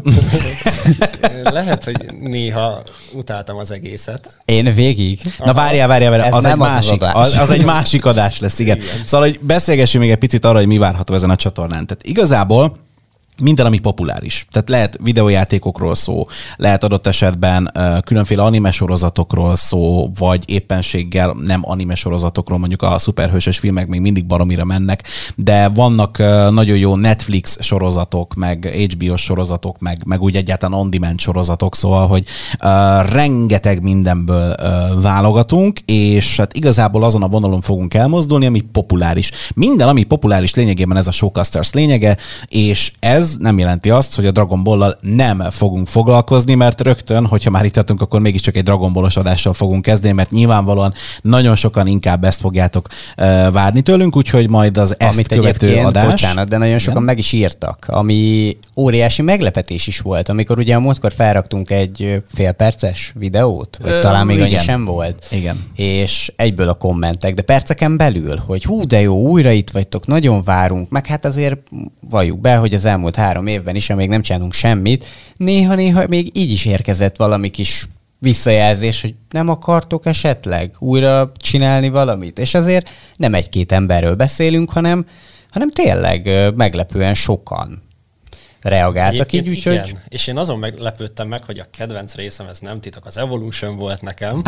lehet, 1.42 1.84
hogy 1.84 1.96
néha 2.20 2.82
utáltam 3.12 3.56
az 3.56 3.70
egészet. 3.70 4.40
Én 4.44 4.74
végig. 4.74 5.20
Na 5.44 5.52
várjál, 5.52 5.88
várjál, 5.88 6.10
várjál. 6.10 6.32
Az, 6.32 6.44
egy 6.44 6.52
az, 6.52 6.58
másik, 6.58 7.02
az, 7.02 7.10
az, 7.12 7.36
az 7.36 7.50
egy 7.50 7.64
másik 7.64 8.04
adás 8.04 8.38
lesz, 8.38 8.58
igen. 8.58 8.76
igen. 8.76 8.88
Szóval, 9.04 9.28
hogy 9.28 9.38
beszélgessünk 9.42 10.04
még 10.04 10.12
egy 10.12 10.18
picit 10.18 10.44
arra, 10.44 10.58
hogy 10.58 10.66
mi 10.66 10.78
várható 10.78 11.14
ezen 11.14 11.30
a 11.30 11.36
csatornán. 11.36 11.86
Tehát 11.86 12.06
igazából 12.06 12.76
minden, 13.42 13.66
ami 13.66 13.78
populáris. 13.78 14.46
Tehát 14.50 14.68
lehet 14.68 14.98
videójátékokról 15.02 15.94
szó, 15.94 16.26
lehet 16.56 16.84
adott 16.84 17.06
esetben 17.06 17.72
különféle 18.04 18.42
anime 18.42 18.70
sorozatokról 18.70 19.56
szó, 19.56 20.10
vagy 20.18 20.50
éppenséggel 20.50 21.36
nem 21.44 21.60
anime 21.64 21.94
sorozatokról, 21.94 22.58
mondjuk 22.58 22.82
a 22.82 22.98
szuperhősös 22.98 23.58
filmek 23.58 23.86
még 23.86 24.00
mindig 24.00 24.26
baromira 24.26 24.64
mennek, 24.64 25.02
de 25.36 25.68
vannak 25.68 26.18
nagyon 26.50 26.76
jó 26.76 26.96
Netflix 26.96 27.56
sorozatok, 27.60 28.34
meg 28.34 28.74
HBO 28.92 29.16
sorozatok, 29.16 29.78
meg, 29.78 30.02
meg 30.06 30.22
úgy 30.22 30.36
egyáltalán 30.36 30.80
on-demand 30.80 31.20
sorozatok, 31.20 31.76
szóval, 31.76 32.06
hogy 32.06 32.24
rengeteg 33.10 33.82
mindenből 33.82 34.54
válogatunk, 35.00 35.80
és 35.84 36.36
hát 36.36 36.56
igazából 36.56 37.04
azon 37.04 37.22
a 37.22 37.28
vonalon 37.28 37.60
fogunk 37.60 37.94
elmozdulni, 37.94 38.46
ami 38.46 38.60
populáris. 38.60 39.30
Minden, 39.54 39.88
ami 39.88 40.02
populáris 40.02 40.54
lényegében 40.54 40.96
ez 40.96 41.06
a 41.06 41.10
Showcasters 41.10 41.72
lényege, 41.72 42.16
és 42.48 42.92
ez 42.98 43.27
ez 43.28 43.36
nem 43.38 43.58
jelenti 43.58 43.90
azt, 43.90 44.14
hogy 44.14 44.26
a 44.26 44.30
Dragon 44.30 44.62
Ball-lal 44.62 44.98
nem 45.00 45.42
fogunk 45.50 45.88
foglalkozni, 45.88 46.54
mert 46.54 46.80
rögtön, 46.80 47.26
hogyha 47.26 47.50
már 47.50 47.64
itt 47.64 47.72
tartunk, 47.72 48.00
akkor 48.00 48.20
mégiscsak 48.20 48.56
egy 48.56 48.62
Dragon 48.62 48.92
Ballos 48.92 49.16
adással 49.16 49.52
fogunk 49.52 49.82
kezdeni, 49.82 50.14
mert 50.14 50.30
nyilvánvalóan 50.30 50.94
nagyon 51.22 51.56
sokan 51.56 51.86
inkább 51.86 52.24
ezt 52.24 52.40
fogjátok 52.40 52.86
uh, 52.88 53.52
várni 53.52 53.80
tőlünk, 53.80 54.16
úgyhogy 54.16 54.48
majd 54.48 54.78
az 54.78 54.94
ezt 54.98 55.12
Amit 55.12 55.28
követő 55.28 55.76
adás. 55.76 56.06
bocsánat, 56.06 56.48
de 56.48 56.56
nagyon 56.56 56.78
sokan 56.78 57.02
meg 57.02 57.18
is 57.18 57.32
írtak, 57.32 57.84
ami 57.88 58.56
óriási 58.76 59.22
meglepetés 59.22 59.86
is 59.86 60.00
volt, 60.00 60.28
amikor 60.28 60.58
ugye 60.58 60.74
a 60.74 60.80
múltkor 60.80 61.12
felraktunk 61.12 61.70
egy 61.70 62.22
félperces 62.34 63.12
videót, 63.18 63.78
vagy 63.82 63.92
Ö, 63.92 64.00
talán 64.00 64.26
még 64.26 64.40
annyi 64.40 64.48
igen. 64.48 64.60
sem 64.60 64.84
volt. 64.84 65.26
Igen. 65.30 65.64
És 65.74 66.32
egyből 66.36 66.68
a 66.68 66.74
kommentek, 66.74 67.34
de 67.34 67.42
perceken 67.42 67.96
belül, 67.96 68.42
hogy 68.46 68.64
hú, 68.64 68.86
de 68.86 69.00
jó, 69.00 69.16
újra 69.16 69.50
itt 69.50 69.70
vagytok, 69.70 70.06
nagyon 70.06 70.42
várunk, 70.42 70.90
meg 70.90 71.06
hát 71.06 71.24
azért 71.24 71.56
valljuk 72.10 72.40
be, 72.40 72.56
hogy 72.56 72.74
az 72.74 72.84
elmúlt 72.84 73.16
három 73.18 73.46
évben 73.46 73.74
is, 73.74 73.90
amíg 73.90 74.08
nem 74.08 74.22
csinálunk 74.22 74.52
semmit, 74.52 75.06
néha-néha 75.36 76.06
még 76.06 76.36
így 76.36 76.50
is 76.50 76.64
érkezett 76.64 77.16
valami 77.16 77.48
kis 77.48 77.88
visszajelzés, 78.18 79.00
hogy 79.00 79.14
nem 79.30 79.48
akartok 79.48 80.06
esetleg 80.06 80.74
újra 80.78 81.32
csinálni 81.36 81.88
valamit. 81.88 82.38
És 82.38 82.54
azért 82.54 82.90
nem 83.16 83.34
egy-két 83.34 83.72
emberről 83.72 84.14
beszélünk, 84.14 84.70
hanem, 84.70 85.06
hanem 85.50 85.70
tényleg 85.70 86.30
meglepően 86.54 87.14
sokan 87.14 87.82
reagáltak 88.60 89.32
így, 89.32 89.48
úgyhogy 89.48 89.72
igen. 89.72 90.02
És 90.08 90.26
én 90.26 90.36
azon 90.36 90.58
meglepődtem 90.58 91.28
meg, 91.28 91.44
hogy 91.44 91.58
a 91.58 91.66
kedvenc 91.70 92.14
részem, 92.14 92.46
ez 92.46 92.58
nem 92.58 92.80
titok, 92.80 93.06
az 93.06 93.18
Evolution 93.18 93.76
volt 93.76 94.02
nekem. 94.02 94.42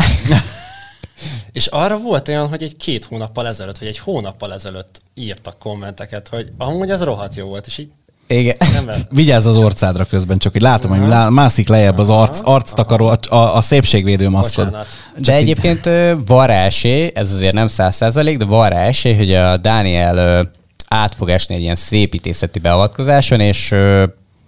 és 1.51 1.67
arra 1.67 1.99
volt 1.99 2.27
olyan, 2.27 2.47
hogy 2.47 2.63
egy 2.63 2.77
két 2.77 3.05
hónappal 3.05 3.47
ezelőtt, 3.47 3.77
vagy 3.77 3.87
egy 3.87 3.97
hónappal 3.97 4.53
ezelőtt 4.53 5.01
írtak 5.13 5.59
kommenteket, 5.59 6.27
hogy 6.27 6.51
amúgy 6.57 6.89
ez 6.89 7.03
rohadt 7.03 7.35
jó 7.35 7.47
volt, 7.47 7.67
és 7.67 7.77
így 7.77 7.91
igen. 8.39 8.55
Vigyázz 9.09 9.45
az 9.45 9.57
orcádra 9.57 10.05
közben, 10.05 10.37
csak 10.37 10.51
hogy 10.51 10.61
látom, 10.61 10.91
hogy 10.91 11.07
lá- 11.07 11.29
mászik 11.29 11.67
lejjebb 11.67 11.97
az 11.97 12.09
arc, 12.09 12.39
arctakaró, 12.43 13.07
a, 13.07 13.17
a, 13.29 13.55
a 13.55 13.61
szépségvédő 13.61 14.29
maszkod. 14.29 14.65
Bocsánat. 14.65 14.87
De 15.17 15.33
egyébként 15.33 15.85
ö, 15.85 16.13
van 16.25 16.47
rá 16.47 16.65
esély, 16.65 17.11
ez 17.13 17.31
azért 17.31 17.53
nem 17.53 17.67
száz 17.67 17.95
százalék, 17.95 18.37
de 18.37 18.45
van 18.45 18.69
rá 18.69 18.81
esély, 18.81 19.15
hogy 19.15 19.33
a 19.33 19.57
Dániel 19.57 20.49
át 20.87 21.15
fog 21.15 21.29
esni 21.29 21.55
egy 21.55 21.61
ilyen 21.61 21.75
szépítészeti 21.75 22.59
beavatkozáson, 22.59 23.39
és 23.39 23.71
ö, 23.71 24.03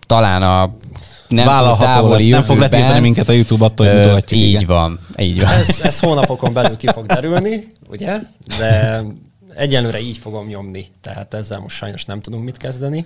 talán 0.08 0.42
a 0.42 0.72
nem 1.28 1.46
Vállalható 1.46 1.84
távoli 1.84 2.12
lesz, 2.12 2.28
nem 2.28 2.44
fog 2.44 2.56
jövőben, 2.56 2.80
letiltani 2.80 3.00
minket 3.00 3.30
a 3.30 3.32
YouTube 3.32 3.66
attól, 3.66 3.88
hogy 3.88 3.96
mutogatjuk. 3.96 4.40
Így 4.40 4.50
igen. 4.50 4.66
van, 4.66 5.00
így 5.18 5.42
van. 5.42 5.52
Ez, 5.52 5.80
ez 5.84 6.00
hónapokon 6.00 6.54
belül 6.54 6.78
ki 6.78 6.88
fog 6.94 7.06
derülni, 7.06 7.68
ugye? 7.90 8.20
De 8.58 9.02
egyenlőre 9.56 10.00
így 10.00 10.18
fogom 10.18 10.48
nyomni. 10.48 10.86
Tehát 11.02 11.34
ezzel 11.34 11.60
most 11.60 11.76
sajnos 11.76 12.06
nem 12.06 12.22
tudunk 12.22 12.44
mit 12.44 12.58
kezdeni. 12.58 13.06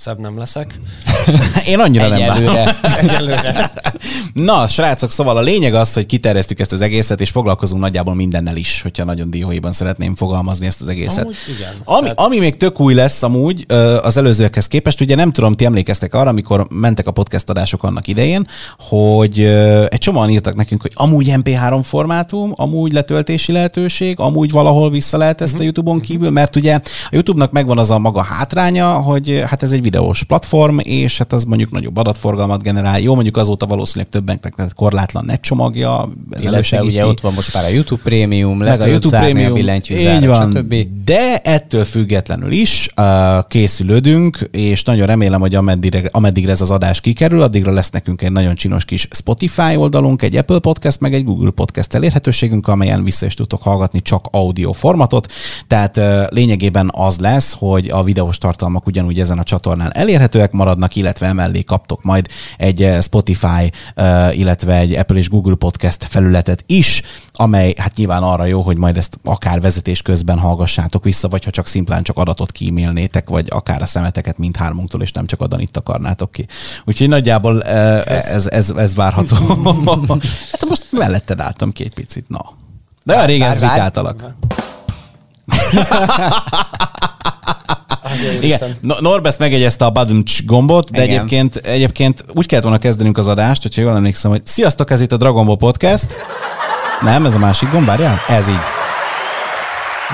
Szebb 0.00 0.18
nem 0.18 0.38
leszek. 0.38 0.80
Én 1.66 1.80
annyira 1.80 2.08
nem 2.08 2.26
várom. 2.26 2.74
Egyelőre. 2.82 3.72
Na, 4.32 4.68
srácok, 4.68 5.10
szóval 5.10 5.36
a 5.36 5.40
lényeg 5.40 5.74
az, 5.74 5.92
hogy 5.92 6.06
kiterjesztük 6.06 6.58
ezt 6.60 6.72
az 6.72 6.80
egészet, 6.80 7.20
és 7.20 7.30
foglalkozunk 7.30 7.80
nagyjából 7.80 8.14
mindennel 8.14 8.56
is, 8.56 8.82
hogyha 8.82 9.04
nagyon 9.04 9.30
dióhéjban 9.30 9.72
szeretném 9.72 10.14
fogalmazni 10.14 10.66
ezt 10.66 10.80
az 10.80 10.88
egészet. 10.88 11.24
Amúgy 11.24 11.36
igen. 11.56 11.72
Ami, 11.84 12.00
Tehát- 12.00 12.20
ami 12.20 12.38
még 12.38 12.56
tök 12.56 12.80
új 12.80 12.94
lesz 12.94 13.22
amúgy 13.22 13.64
az 14.02 14.16
előzőekhez 14.16 14.66
képest, 14.66 15.00
ugye 15.00 15.14
nem 15.14 15.32
tudom, 15.32 15.54
ti 15.54 15.64
emlékeztek 15.64 16.14
arra, 16.14 16.28
amikor 16.28 16.66
mentek 16.70 17.06
a 17.06 17.10
podcast 17.10 17.50
adások 17.50 17.82
annak 17.82 18.06
idején, 18.06 18.46
hogy 18.78 19.40
egy 19.88 19.98
csomóan 19.98 20.30
írtak 20.30 20.54
nekünk, 20.54 20.82
hogy 20.82 20.92
amúgy 20.94 21.32
MP3 21.36 21.80
formátum, 21.82 22.52
amúgy 22.56 22.92
letöltési 22.92 23.52
lehetőség, 23.52 24.20
amúgy 24.20 24.50
valahol 24.50 24.90
vissza 24.90 25.16
lehet 25.16 25.40
ezt 25.40 25.58
a 25.58 25.62
YouTube-on 25.62 26.00
kívül, 26.00 26.30
mert 26.30 26.56
ugye 26.56 26.74
a 26.74 26.80
YouTube-nak 27.10 27.52
megvan 27.52 27.78
az 27.78 27.90
a 27.90 27.98
maga 27.98 28.22
hátránya, 28.22 28.88
hogy 28.92 29.42
hát 29.46 29.62
ez 29.62 29.72
egy 29.72 29.82
videós 29.82 30.24
platform, 30.24 30.78
és 30.78 31.18
hát 31.18 31.32
az 31.32 31.44
mondjuk 31.44 31.70
nagyobb 31.70 31.96
adatforgalmat 31.96 32.62
generál. 32.62 33.00
Jó, 33.00 33.14
mondjuk 33.14 33.36
azóta 33.36 33.66
valószínűleg 33.66 34.08
többeknek 34.20 34.56
lett 34.56 34.74
korlátlan 34.74 35.24
net 35.24 35.40
csomagja, 35.40 36.08
ez 36.30 36.44
Illetve 36.44 36.82
ugye 36.82 37.06
ott 37.06 37.20
van 37.20 37.32
most 37.32 37.54
már 37.54 37.64
a 37.64 37.68
YouTube 37.68 38.02
Premium, 38.02 38.58
meg 38.58 38.80
a 38.80 38.86
YouTube 38.86 39.18
Premium, 39.18 39.52
a 39.52 39.76
így 39.88 40.26
van, 40.26 40.50
stb. 40.50 40.74
de 41.04 41.38
ettől 41.38 41.84
függetlenül 41.84 42.52
is 42.52 42.88
uh, 42.96 43.46
készülődünk, 43.48 44.48
és 44.50 44.82
nagyon 44.82 45.06
remélem, 45.06 45.40
hogy 45.40 45.54
ameddigre, 45.54 46.08
ameddigre 46.10 46.50
ez 46.50 46.60
az 46.60 46.70
adás 46.70 47.00
kikerül, 47.00 47.42
addigra 47.42 47.72
lesz 47.72 47.90
nekünk 47.90 48.22
egy 48.22 48.32
nagyon 48.32 48.54
csinos 48.54 48.84
kis 48.84 49.08
Spotify 49.10 49.76
oldalunk, 49.76 50.22
egy 50.22 50.36
Apple 50.36 50.58
Podcast, 50.58 51.00
meg 51.00 51.14
egy 51.14 51.24
Google 51.24 51.50
Podcast 51.50 51.94
elérhetőségünk, 51.94 52.68
amelyen 52.68 53.04
vissza 53.04 53.26
is 53.26 53.34
tudtok 53.34 53.62
hallgatni 53.62 54.02
csak 54.02 54.26
audio 54.30 54.72
formatot, 54.72 55.32
tehát 55.66 55.96
uh, 55.96 56.26
lényegében 56.28 56.90
az 56.92 57.18
lesz, 57.18 57.54
hogy 57.58 57.88
a 57.88 58.02
videós 58.02 58.38
tartalmak 58.38 58.86
ugyanúgy 58.86 59.20
ezen 59.20 59.38
a 59.38 59.42
csatornán 59.42 59.94
elérhetőek 59.94 60.52
maradnak, 60.52 60.96
illetve 60.96 61.26
emellé 61.26 61.62
kaptok 61.62 62.02
majd 62.02 62.28
egy 62.56 62.82
eh, 62.82 63.02
Spotify, 63.02 63.72
uh, 63.96 64.09
illetve 64.32 64.76
egy 64.76 64.96
Apple 64.96 65.16
és 65.16 65.28
Google 65.28 65.54
Podcast 65.54 66.04
felületet 66.04 66.64
is, 66.66 67.02
amely 67.32 67.74
hát 67.76 67.96
nyilván 67.96 68.22
arra 68.22 68.44
jó, 68.44 68.60
hogy 68.60 68.76
majd 68.76 68.96
ezt 68.96 69.18
akár 69.24 69.60
vezetés 69.60 70.02
közben 70.02 70.38
hallgassátok 70.38 71.04
vissza, 71.04 71.28
vagy 71.28 71.44
ha 71.44 71.50
csak 71.50 71.66
szimplán 71.66 72.02
csak 72.02 72.18
adatot 72.18 72.52
kímélnétek, 72.52 73.28
vagy 73.28 73.46
akár 73.50 73.82
a 73.82 73.86
szemeteket 73.86 74.38
mindhármunktól, 74.38 75.02
és 75.02 75.12
nem 75.12 75.26
csak 75.26 75.40
a 75.40 75.46
Danit 75.46 75.76
akarnátok 75.76 76.32
ki. 76.32 76.46
Úgyhogy 76.84 77.08
nagyjából 77.08 77.62
eh, 77.62 78.06
ez, 78.06 78.46
ez, 78.46 78.70
ez 78.70 78.94
várható. 78.94 79.36
hát 80.50 80.66
most 80.68 80.86
melletted 80.90 81.40
álltam 81.40 81.70
ki 81.70 81.84
egy 81.84 81.94
picit, 81.94 82.28
na. 82.28 82.52
De 83.02 83.14
olyan 83.14 83.26
régen 83.26 83.52
zrikáltalak. 83.52 84.24
Azért 88.10 88.42
Igen, 88.42 88.58
Isten. 88.62 88.76
No- 88.80 89.00
Norbesz 89.00 89.36
megegyezte 89.38 89.84
a 89.84 89.90
baduncs 89.90 90.44
gombot, 90.44 90.90
de 90.90 91.02
Igen. 91.04 91.16
egyébként, 91.16 91.56
egyébként 91.56 92.24
úgy 92.34 92.46
kellett 92.46 92.64
volna 92.64 92.78
kezdenünk 92.78 93.18
az 93.18 93.26
adást, 93.26 93.62
hogyha 93.62 93.80
jól 93.82 93.94
emlékszem, 93.96 94.30
hogy 94.30 94.46
sziasztok, 94.46 94.90
ez 94.90 95.00
itt 95.00 95.12
a 95.12 95.16
Dragon 95.16 95.46
Ball 95.46 95.56
Podcast. 95.56 96.16
Nem, 97.00 97.26
ez 97.26 97.34
a 97.34 97.38
másik 97.38 97.70
gomb, 97.70 97.86
várjál? 97.86 98.20
Ez 98.28 98.48
így. 98.48 98.54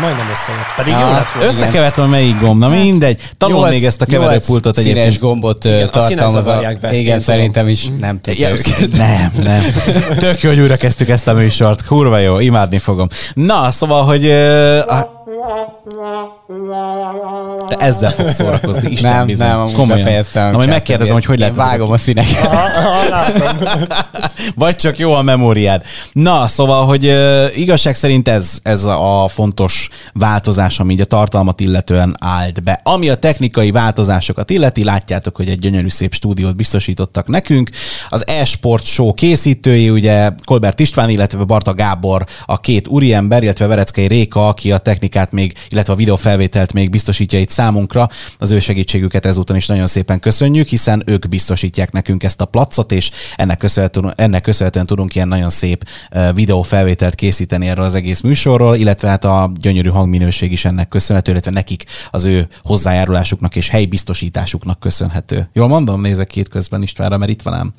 Majdnem 0.00 0.28
összejött. 0.30 0.74
Pedig 0.76 0.92
Ah, 0.92 1.00
jó 1.00 1.06
lett 1.06 1.30
volna. 1.30 1.48
Összekevertem, 1.48 2.08
melyik 2.08 2.40
gomb, 2.40 2.60
na 2.60 2.68
mindegy. 2.68 3.20
Tanul 3.38 3.56
Nyolc- 3.56 3.72
még 3.72 3.84
ezt 3.84 4.02
a 4.02 4.06
keverőpultot 4.06 4.74
színes 4.74 4.90
egyébként. 4.92 5.18
gombot 5.20 5.64
Igen, 5.64 5.86
a 5.86 5.90
tartalmaz. 5.90 6.46
A, 6.46 6.60
be, 6.80 6.94
igen, 6.94 7.12
én 7.14 7.18
szerintem 7.20 7.68
is 7.68 7.86
nem 8.00 8.20
Ja, 8.24 8.52
tudja. 8.52 8.86
nem, 9.06 9.32
nem. 9.44 9.62
Tök 10.18 10.40
jó, 10.40 10.50
hogy 10.50 10.58
újra 10.60 10.76
kezdtük 10.76 11.08
ezt 11.08 11.28
a 11.28 11.32
műsort. 11.32 11.86
Kurva 11.86 12.18
jó, 12.18 12.38
imádni 12.40 12.78
fogom. 12.78 13.08
Na, 13.34 13.70
szóval, 13.70 14.04
hogy... 14.04 14.24
Uh, 14.26 15.14
te 17.66 17.76
ezzel 17.76 18.10
fogsz 18.10 18.34
szórakozni, 18.34 18.90
Isten 18.90 19.12
Nem, 19.12 19.26
bizony. 19.26 19.48
nem, 19.48 19.72
Komolyan. 19.72 20.04
befejeztem. 20.04 20.50
Na, 20.50 20.56
majd 20.56 20.68
megkérdezem, 20.68 21.14
hogy 21.14 21.24
hogy 21.24 21.38
lehet. 21.38 21.54
Vágom 21.54 21.92
a 21.92 21.96
színeket. 21.96 22.48
Vagy 24.54 24.76
csak 24.76 24.98
jó 24.98 25.12
a 25.12 25.22
memóriád. 25.22 25.82
Na, 26.12 26.48
szóval, 26.48 26.84
hogy 26.86 27.06
uh, 27.06 27.58
igazság 27.58 27.94
szerint 27.94 28.28
ez, 28.28 28.58
ez 28.62 28.84
a 28.84 29.28
fontos 29.28 29.88
változás, 30.12 30.80
ami 30.80 30.92
így 30.92 31.00
a 31.00 31.04
tartalmat 31.04 31.60
illetően 31.60 32.16
állt 32.20 32.62
be. 32.62 32.80
Ami 32.84 33.08
a 33.08 33.14
technikai 33.16 33.70
változásokat 33.70 34.50
illeti, 34.50 34.84
látjátok, 34.84 35.36
hogy 35.36 35.48
egy 35.48 35.58
gyönyörű 35.58 35.88
szép 35.88 36.14
stúdiót 36.14 36.56
biztosítottak 36.56 37.26
nekünk. 37.26 37.70
Az 38.08 38.26
e-sport 38.26 38.84
show 38.84 39.12
készítői, 39.14 39.90
ugye 39.90 40.30
Kolbert 40.44 40.80
István, 40.80 41.08
illetve 41.08 41.44
Barta 41.44 41.74
Gábor, 41.74 42.24
a 42.44 42.60
két 42.60 42.88
úriember, 42.88 43.42
illetve 43.42 43.66
Vereckei 43.66 44.06
Réka, 44.06 44.48
aki 44.48 44.72
a 44.72 44.78
technikát 44.78 45.32
még, 45.36 45.54
illetve 45.68 45.92
a 45.92 45.96
videófelvételt 45.96 46.72
még 46.72 46.90
biztosítja 46.90 47.38
itt 47.38 47.50
számunkra. 47.50 48.08
Az 48.38 48.50
ő 48.50 48.58
segítségüket 48.58 49.26
ezúton 49.26 49.56
is 49.56 49.66
nagyon 49.66 49.86
szépen 49.86 50.20
köszönjük, 50.20 50.68
hiszen 50.68 51.02
ők 51.06 51.28
biztosítják 51.28 51.92
nekünk 51.92 52.22
ezt 52.22 52.40
a 52.40 52.44
placot, 52.44 52.92
és 52.92 53.10
ennek 53.36 53.58
köszönhetően, 53.58 54.12
ennek 54.16 54.42
köszönhetően 54.42 54.86
tudunk 54.86 55.14
ilyen 55.14 55.28
nagyon 55.28 55.50
szép 55.50 55.88
videófelvételt 56.34 57.14
készíteni 57.14 57.68
erről 57.68 57.84
az 57.84 57.94
egész 57.94 58.20
műsorról, 58.20 58.76
illetve 58.76 59.08
hát 59.08 59.24
a 59.24 59.52
gyönyörű 59.60 59.88
hangminőség 59.88 60.52
is 60.52 60.64
ennek 60.64 60.88
köszönhető, 60.88 61.30
illetve 61.30 61.50
nekik 61.50 61.84
az 62.10 62.24
ő 62.24 62.48
hozzájárulásuknak 62.62 63.56
és 63.56 63.68
helybiztosításuknak 63.68 64.80
köszönhető. 64.80 65.48
Jól 65.52 65.68
mondom? 65.68 66.00
Nézek 66.00 66.26
két 66.26 66.48
közben 66.48 66.82
Istvánra, 66.82 67.18
mert 67.18 67.30
itt 67.30 67.42
van 67.42 67.54
ám 67.54 67.72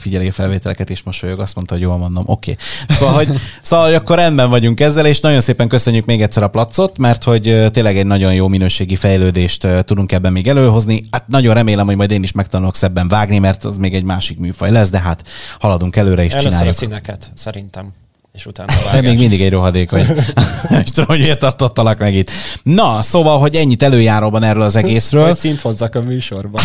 figyeli 0.00 0.28
a 0.28 0.32
felvételeket 0.32 0.90
és 0.90 1.02
mosolyog, 1.02 1.38
azt 1.40 1.54
mondta, 1.54 1.74
hogy 1.74 1.82
jól 1.82 1.96
mondom. 1.96 2.24
Oké. 2.26 2.50
Okay. 2.50 2.96
Szóval, 2.96 3.14
hogy, 3.14 3.28
szóval, 3.62 3.84
hogy 3.86 3.94
akkor 3.94 4.16
rendben 4.16 4.50
vagyunk 4.50 4.80
ezzel, 4.80 5.06
és 5.06 5.20
nagyon 5.20 5.40
szépen 5.40 5.68
köszönjük 5.68 6.04
még 6.04 6.22
egyszer 6.22 6.42
a 6.42 6.48
placot, 6.48 6.98
mert 6.98 7.24
hogy 7.24 7.70
tényleg 7.72 7.98
egy 7.98 8.06
nagyon 8.06 8.34
jó 8.34 8.48
minőségi 8.48 8.96
fejlődést 8.96 9.66
tudunk 9.84 10.12
ebben 10.12 10.32
még 10.32 10.48
előhozni. 10.48 11.02
Hát 11.10 11.28
nagyon 11.28 11.54
remélem, 11.54 11.86
hogy 11.86 11.96
majd 11.96 12.10
én 12.10 12.22
is 12.22 12.32
megtanulok 12.32 12.76
szebben 12.76 13.08
vágni, 13.08 13.38
mert 13.38 13.64
az 13.64 13.76
még 13.76 13.94
egy 13.94 14.04
másik 14.04 14.38
műfaj 14.38 14.70
lesz, 14.70 14.90
de 14.90 15.00
hát 15.00 15.28
haladunk 15.58 15.96
előre 15.96 16.24
és 16.24 16.32
Először 16.32 16.48
a 16.48 16.52
csináljuk. 16.52 16.76
színeket, 16.76 17.30
szerintem. 17.34 17.92
És 18.32 18.46
utána 18.46 18.72
a 18.86 18.90
Te 18.90 19.00
még 19.00 19.18
mindig 19.18 19.42
egy 19.42 19.50
rohadék 19.50 19.90
vagy. 19.90 20.06
És 20.84 20.90
tudom, 20.90 21.06
hogy 21.06 21.18
miért 21.18 21.38
tartottalak 21.38 21.98
meg 21.98 22.14
itt. 22.14 22.30
Na, 22.62 23.02
szóval, 23.02 23.38
hogy 23.38 23.54
ennyit 23.54 23.82
előjáróban 23.82 24.42
erről 24.42 24.62
az 24.62 24.76
egészről. 24.76 25.22
Majd 25.22 25.36
szint 25.36 25.60
hozzak 25.60 25.94
a 25.94 26.00
műsorba. 26.00 26.60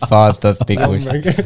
Fantasztikus. 0.00 1.04
Meg. 1.04 1.44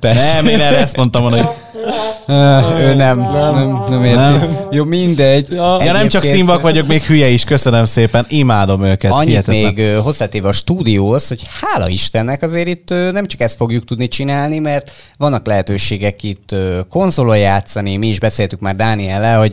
Nem, 0.00 0.46
én 0.46 0.60
erre 0.60 0.78
ezt 0.78 0.96
mondtam 0.96 1.22
volna, 1.22 1.36
hogy 1.36 2.80
ő 2.80 2.94
nem, 2.94 3.20
nem, 3.20 3.82
nem 3.88 4.04
érti. 4.04 4.46
Jó, 4.70 4.84
mindegy. 4.84 5.52
Ja, 5.52 5.92
nem 5.92 6.08
csak 6.08 6.22
színvak 6.22 6.62
vagyok, 6.62 6.86
még 6.86 7.02
hülye 7.02 7.28
is, 7.28 7.44
köszönöm 7.44 7.84
szépen, 7.84 8.26
imádom 8.28 8.84
őket. 8.84 9.10
Annyit 9.10 9.28
hihetetlen. 9.28 9.74
még 9.74 9.96
hozzátéve 9.96 10.48
a 10.48 10.52
stúdióhoz, 10.52 11.28
hogy 11.28 11.42
hála 11.60 11.88
Istennek 11.88 12.42
azért 12.42 12.68
itt 12.68 12.94
nem 13.12 13.26
csak 13.26 13.40
ezt 13.40 13.56
fogjuk 13.56 13.84
tudni 13.84 14.08
csinálni, 14.08 14.58
mert 14.58 14.92
vannak 15.16 15.46
lehetőségek 15.46 16.22
itt 16.22 16.54
konzolon 16.88 17.38
játszani, 17.38 17.96
mi 17.96 18.06
is 18.06 18.20
beszéltük 18.20 18.60
már 18.60 18.76
Dániellel, 18.76 19.38
hogy 19.38 19.52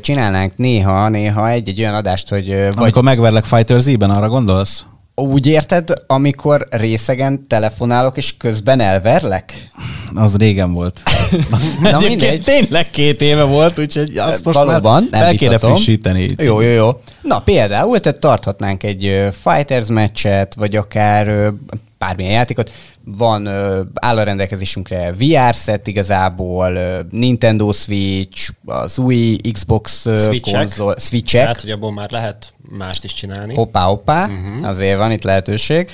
csinálnánk 0.00 0.52
néha, 0.56 1.08
néha 1.08 1.50
egy-egy 1.50 1.80
olyan 1.80 1.94
adást, 1.94 2.28
hogy 2.28 2.46
vagy 2.46 2.74
Amikor 2.76 3.02
megverlek 3.02 3.44
Fighter 3.44 3.80
Z-ben, 3.80 4.10
arra 4.10 4.28
gondolsz? 4.28 4.84
Úgy 5.20 5.46
érted, 5.46 5.92
amikor 6.06 6.66
részegen 6.70 7.46
telefonálok, 7.46 8.16
és 8.16 8.36
közben 8.36 8.80
elverlek? 8.80 9.68
Az 10.14 10.36
régen 10.36 10.72
volt. 10.72 11.00
Na 11.80 11.88
Egyébként 11.88 12.08
mindegy. 12.08 12.42
tényleg 12.42 12.90
két 12.90 13.20
éve 13.20 13.42
volt, 13.42 13.78
úgyhogy 13.78 14.16
azt 14.16 14.44
most 14.44 14.56
Valóban, 14.58 15.02
már 15.10 15.10
nem 15.10 15.20
fel 15.20 15.34
kéne 15.34 15.58
frissíteni. 15.58 16.28
Jó, 16.36 16.60
jó, 16.60 16.70
jó. 16.70 16.90
Na 17.22 17.40
például, 17.40 18.00
tehát 18.00 18.20
tarthatnánk 18.20 18.82
egy 18.82 19.28
Fighters 19.42 19.86
meccset, 19.86 20.54
vagy 20.54 20.76
akár 20.76 21.52
bármilyen 21.98 22.32
játékot. 22.32 22.70
Van, 23.04 23.46
ö, 23.46 23.80
áll 23.94 24.18
a 24.18 24.22
rendelkezésünkre 24.22 25.12
VR 25.12 25.54
set 25.54 25.86
igazából, 25.86 26.74
ö, 26.74 26.98
Nintendo 27.10 27.72
Switch, 27.72 28.50
az 28.64 28.98
új 28.98 29.36
Xbox 29.52 30.06
ö, 30.06 30.16
Switchek. 30.16 30.54
konzol, 30.60 30.94
Switchek. 30.98 31.42
Tehát, 31.42 31.60
hogy 31.60 31.70
abból 31.70 31.92
már 31.92 32.10
lehet 32.10 32.52
mást 32.78 33.04
is 33.04 33.14
csinálni. 33.14 33.54
Hoppá, 33.54 33.84
hoppá, 33.84 34.22
uh-huh. 34.26 34.68
azért 34.68 34.98
van 34.98 35.10
itt 35.10 35.22
lehetőség. 35.22 35.90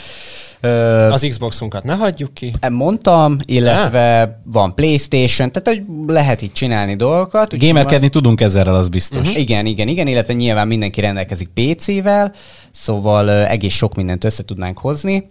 Ö, 0.60 0.68
Az 1.10 1.26
Xboxunkat 1.30 1.84
ne 1.84 1.94
hagyjuk 1.94 2.34
ki. 2.34 2.54
mondtam, 2.70 3.38
illetve 3.44 4.40
van 4.44 4.74
Playstation, 4.74 5.50
tehát 5.52 5.68
hogy 5.68 5.82
lehet 6.06 6.42
itt 6.42 6.52
csinálni 6.52 6.96
dolgokat. 6.96 7.58
Gamerkedni 7.58 8.08
tudunk 8.08 8.40
ezzel, 8.40 8.74
az 8.74 8.88
biztos. 8.88 9.26
Uh-huh. 9.26 9.38
Igen, 9.38 9.66
igen, 9.66 9.88
igen, 9.88 10.06
illetve 10.06 10.32
nyilván 10.32 10.66
mindenki 10.66 11.00
rendelkezik 11.00 11.48
PC-vel, 11.54 12.32
szóval 12.70 13.26
ö, 13.26 13.44
egész 13.44 13.74
sok 13.74 13.94
mindent 13.94 14.24
össze 14.24 14.44
tudnánk 14.44 14.78
hozni, 14.78 15.30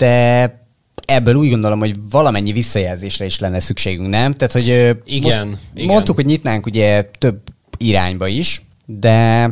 de 0.00 0.64
ebből 1.04 1.34
úgy 1.34 1.50
gondolom, 1.50 1.78
hogy 1.78 1.94
valamennyi 2.10 2.52
visszajelzésre 2.52 3.24
is 3.24 3.38
lenne 3.38 3.60
szükségünk, 3.60 4.08
nem? 4.08 4.32
Tehát, 4.32 4.52
hogy 4.52 4.66
Igen, 5.04 5.22
most 5.22 5.58
igen. 5.74 5.86
mondtuk, 5.86 6.14
hogy 6.14 6.24
nyitnánk 6.24 6.66
ugye 6.66 7.10
több 7.18 7.40
irányba 7.76 8.26
is, 8.26 8.62
de 8.86 9.50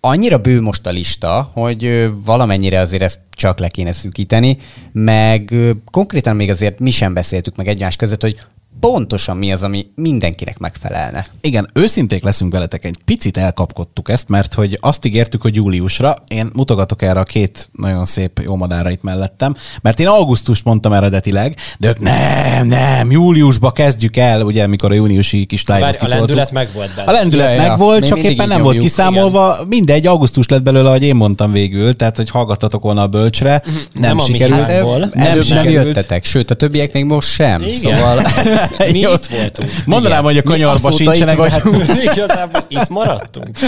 annyira 0.00 0.38
bő 0.38 0.60
most 0.60 0.86
a 0.86 0.90
lista, 0.90 1.50
hogy 1.52 2.10
valamennyire 2.24 2.80
azért 2.80 3.02
ezt 3.02 3.20
csak 3.30 3.58
le 3.58 3.68
kéne 3.68 3.92
szűkíteni, 3.92 4.58
meg 4.92 5.54
konkrétan 5.90 6.36
még 6.36 6.50
azért 6.50 6.78
mi 6.78 6.90
sem 6.90 7.14
beszéltük 7.14 7.56
meg 7.56 7.68
egymás 7.68 7.96
között, 7.96 8.22
hogy 8.22 8.38
pontosan 8.80 9.36
mi 9.36 9.52
az, 9.52 9.62
ami 9.62 9.86
mindenkinek 9.94 10.58
megfelelne. 10.58 11.24
Igen, 11.40 11.70
őszinték 11.72 12.22
leszünk 12.22 12.52
veletek, 12.52 12.84
egy 12.84 12.96
picit 13.04 13.36
elkapkodtuk 13.36 14.08
ezt, 14.08 14.28
mert 14.28 14.54
hogy 14.54 14.78
azt 14.80 15.04
ígértük, 15.04 15.42
hogy 15.42 15.54
júliusra, 15.54 16.14
én 16.28 16.50
mutogatok 16.52 17.02
erre 17.02 17.20
a 17.20 17.22
két 17.22 17.68
nagyon 17.72 18.04
szép 18.04 18.40
jó 18.44 18.56
madárra 18.56 18.90
itt 18.90 19.02
mellettem, 19.02 19.54
mert 19.82 20.00
én 20.00 20.06
augusztust 20.06 20.64
mondtam 20.64 20.92
eredetileg, 20.92 21.56
de 21.78 21.88
ők 21.88 21.98
nem, 21.98 22.66
nem, 22.66 23.10
júliusba 23.10 23.70
kezdjük 23.70 24.16
el, 24.16 24.42
ugye, 24.42 24.66
mikor 24.66 24.90
a 24.90 24.94
júniusi 24.94 25.44
kis 25.44 25.64
live 25.66 25.96
a 26.00 26.06
lendület 26.06 26.52
megvolt 26.52 26.94
benne. 26.94 27.08
A 27.08 27.12
lendület 27.12 27.56
Ja, 27.56 27.68
megvolt, 27.68 28.00
Mi 28.00 28.06
csak 28.06 28.18
éppen 28.18 28.48
nem 28.48 28.62
volt 28.62 28.78
kiszámolva, 28.78 29.56
mindegy, 29.68 30.06
augusztus 30.06 30.48
lett 30.48 30.62
belőle, 30.62 30.88
ahogy 30.88 31.02
én 31.02 31.16
mondtam 31.16 31.52
végül, 31.52 31.96
tehát 31.96 32.16
hogy 32.16 32.30
hallgattatok 32.30 32.82
volna 32.82 33.02
a 33.02 33.06
bölcsre, 33.06 33.62
nem, 33.64 33.82
Nem 33.92 34.16
mi 34.16 34.22
sikerült. 34.22 34.60
Hát, 34.60 35.14
Nem 35.14 35.28
nem 35.32 35.40
sikerült. 35.40 35.84
jöttetek, 35.84 36.24
sőt 36.24 36.50
a 36.50 36.54
többiek 36.54 36.92
még 36.92 37.04
most 37.04 37.28
sem. 37.28 37.62
Igen. 37.62 37.74
Szóval 37.74 38.22
Mi 38.92 38.98
itt 38.98 39.26
voltunk. 39.26 39.70
Mondanám, 39.86 40.22
hogy 40.22 40.36
a 40.36 40.40
Mi 40.44 40.50
kanyarba 40.50 40.88
azóta 40.88 41.12
sincsenek, 41.12 41.38
itt 41.38 41.42
de 41.42 41.50
hát 41.50 42.02
Igazából 42.12 42.64
itt 42.68 42.88
maradtunk. 42.88 43.58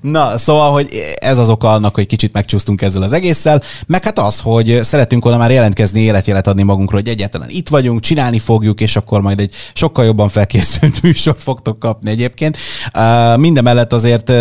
Na, 0.00 0.38
szóval, 0.38 0.72
hogy 0.72 0.88
ez 1.18 1.38
az 1.38 1.48
oka 1.48 1.68
annak, 1.68 1.94
hogy 1.94 2.06
kicsit 2.06 2.32
megcsúsztunk 2.32 2.82
ezzel 2.82 3.02
az 3.02 3.12
egésszel, 3.12 3.62
meg 3.86 4.04
hát 4.04 4.18
az, 4.18 4.40
hogy 4.40 4.78
szeretünk 4.82 5.22
volna 5.22 5.38
már 5.38 5.50
jelentkezni, 5.50 6.00
életjelet 6.00 6.46
adni 6.46 6.62
magunkról, 6.62 7.00
hogy 7.00 7.10
egyáltalán 7.10 7.48
itt 7.50 7.68
vagyunk, 7.68 8.00
csinálni 8.00 8.38
fogjuk, 8.38 8.80
és 8.80 8.96
akkor 8.96 9.20
majd 9.20 9.40
egy 9.40 9.54
sokkal 9.74 10.04
jobban 10.04 10.28
felkészült 10.28 11.02
műsort 11.02 11.42
fogtok 11.42 11.78
kapni 11.78 12.10
egyébként. 12.10 12.56
Mindemellett 13.36 13.92
azért, 13.92 14.32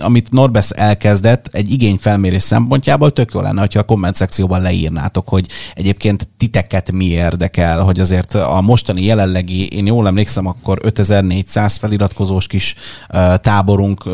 amit 0.00 0.30
Norbesz 0.30 0.70
elkezdett, 0.74 1.48
egy 1.50 1.70
igényfelmérés 1.70 2.42
szempontjából 2.42 3.10
tök 3.10 3.30
jó 3.34 3.40
lenne, 3.40 3.60
hogyha 3.60 3.80
a 3.80 3.82
komment 3.84 4.16
szekcióban 4.16 4.62
leírnátok, 4.62 5.28
hogy 5.28 5.46
egyébként 5.74 6.28
titeket 6.36 6.92
mi 6.92 7.04
érdekel, 7.04 7.80
hogy 7.80 8.00
azért 8.00 8.34
a 8.34 8.60
mostani 8.60 9.00
jelenlegi, 9.32 9.68
én 9.76 9.86
jól 9.86 10.06
emlékszem, 10.06 10.46
akkor 10.46 10.78
5400 10.82 11.76
feliratkozós 11.76 12.46
kis 12.46 12.74
táborunk 13.40 14.04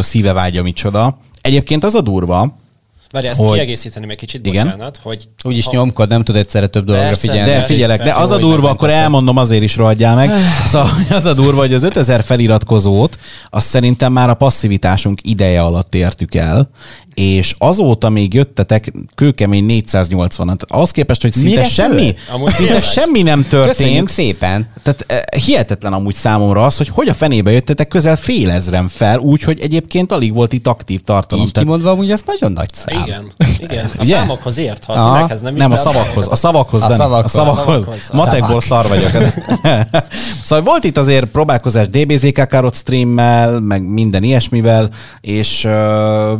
szíve 0.00 0.32
vágya 0.32 0.62
micsoda. 0.62 1.16
Egyébként 1.40 1.84
az 1.84 1.94
a 1.94 2.00
durva, 2.00 2.62
Várj, 3.10 3.26
ezt 3.26 3.40
Hogy- 3.40 3.52
kiegészíteni 3.52 4.06
még 4.06 4.16
kicsit, 4.16 4.46
Igen? 4.46 4.64
bocsánat, 4.64 5.00
hogy 5.02 5.28
úgyis 5.42 5.64
ha- 5.64 5.72
nyomkod, 5.72 6.08
nem 6.08 6.24
tud 6.24 6.36
egyszerre 6.36 6.66
több 6.66 6.84
dologra 6.84 7.06
Persze, 7.06 7.28
figyelni. 7.28 7.50
de 7.50 7.60
figyelek, 7.62 8.02
de 8.02 8.12
az 8.12 8.30
a 8.30 8.38
durva, 8.38 8.68
akkor 8.68 8.90
elmondom, 8.90 9.36
azért 9.36 9.62
is 9.62 9.76
rohadjál 9.76 10.14
meg. 10.14 10.30
Szóval 10.64 10.88
az 11.10 11.24
a 11.24 11.34
durva, 11.34 11.60
hogy 11.60 11.74
az 11.74 11.82
5000 11.82 12.22
feliratkozót, 12.22 13.18
azt 13.50 13.66
szerintem 13.66 14.12
már 14.12 14.28
a 14.28 14.34
passzivitásunk 14.34 15.20
ideje 15.22 15.62
alatt 15.62 15.94
értük 15.94 16.34
el, 16.34 16.68
és 17.14 17.54
azóta 17.58 18.08
még 18.08 18.34
jöttetek 18.34 18.92
kőkemény 19.14 19.64
480 19.64 20.58
Ahhoz 20.68 20.90
képest, 20.90 21.22
hogy 21.22 21.32
szinte 21.32 21.48
Mire 21.48 21.64
semmi, 21.64 22.14
szinte 22.46 22.80
semmi 22.80 23.22
nem 23.22 23.46
Köszönjük 23.48 23.76
történt. 23.76 24.08
szépen. 24.08 24.68
Tehát 24.82 25.04
eh, 25.06 25.40
hihetetlen 25.44 25.92
amúgy 25.92 26.14
számomra 26.14 26.64
az, 26.64 26.76
hogy 26.76 26.88
hogy 26.88 27.08
a 27.08 27.14
fenébe 27.14 27.50
jöttetek 27.50 27.88
közel 27.88 28.16
fél 28.16 28.50
ezren 28.50 28.88
fel, 28.88 29.18
úgyhogy 29.18 29.60
egyébként 29.60 30.12
alig 30.12 30.34
volt 30.34 30.52
itt 30.52 30.66
aktív 30.66 31.00
tartalom. 31.00 31.44
Így 31.44 31.52
Tehát- 31.52 31.68
kimondva, 31.68 31.90
amúgy 31.90 32.10
az 32.10 32.22
nagyon 32.26 32.52
nagy 32.52 32.72
szám. 32.72 33.02
Igen, 33.04 33.24
igen. 33.70 33.84
A 33.84 34.00
Ugye? 34.00 34.14
számokhoz 34.16 34.58
ért, 34.58 34.84
ha 34.84 34.92
a 34.92 34.96
Aha. 34.96 35.14
színekhez 35.14 35.40
nem 35.40 35.54
is. 35.54 35.60
Nem, 35.60 35.72
a 35.72 35.76
szavakhoz. 35.76 36.28
A 36.30 36.36
szavakhoz, 36.36 36.82
A 36.82 36.90
szavakhoz. 36.90 37.34
A 37.34 37.38
szavakhoz. 37.38 37.64
A 37.66 37.66
szavakhoz. 37.66 38.10
Matekból 38.12 38.60
szar 38.60 38.88
vagyok. 38.88 39.10
szóval 40.44 40.64
volt 40.64 40.84
itt 40.84 40.96
azért 40.96 41.24
próbálkozás 41.24 41.88
DBZK 41.88 42.48
Karot 42.48 42.74
streammel, 42.74 43.60
meg 43.60 43.82
minden 43.88 44.22
ilyesmivel, 44.22 44.90
és 45.20 45.62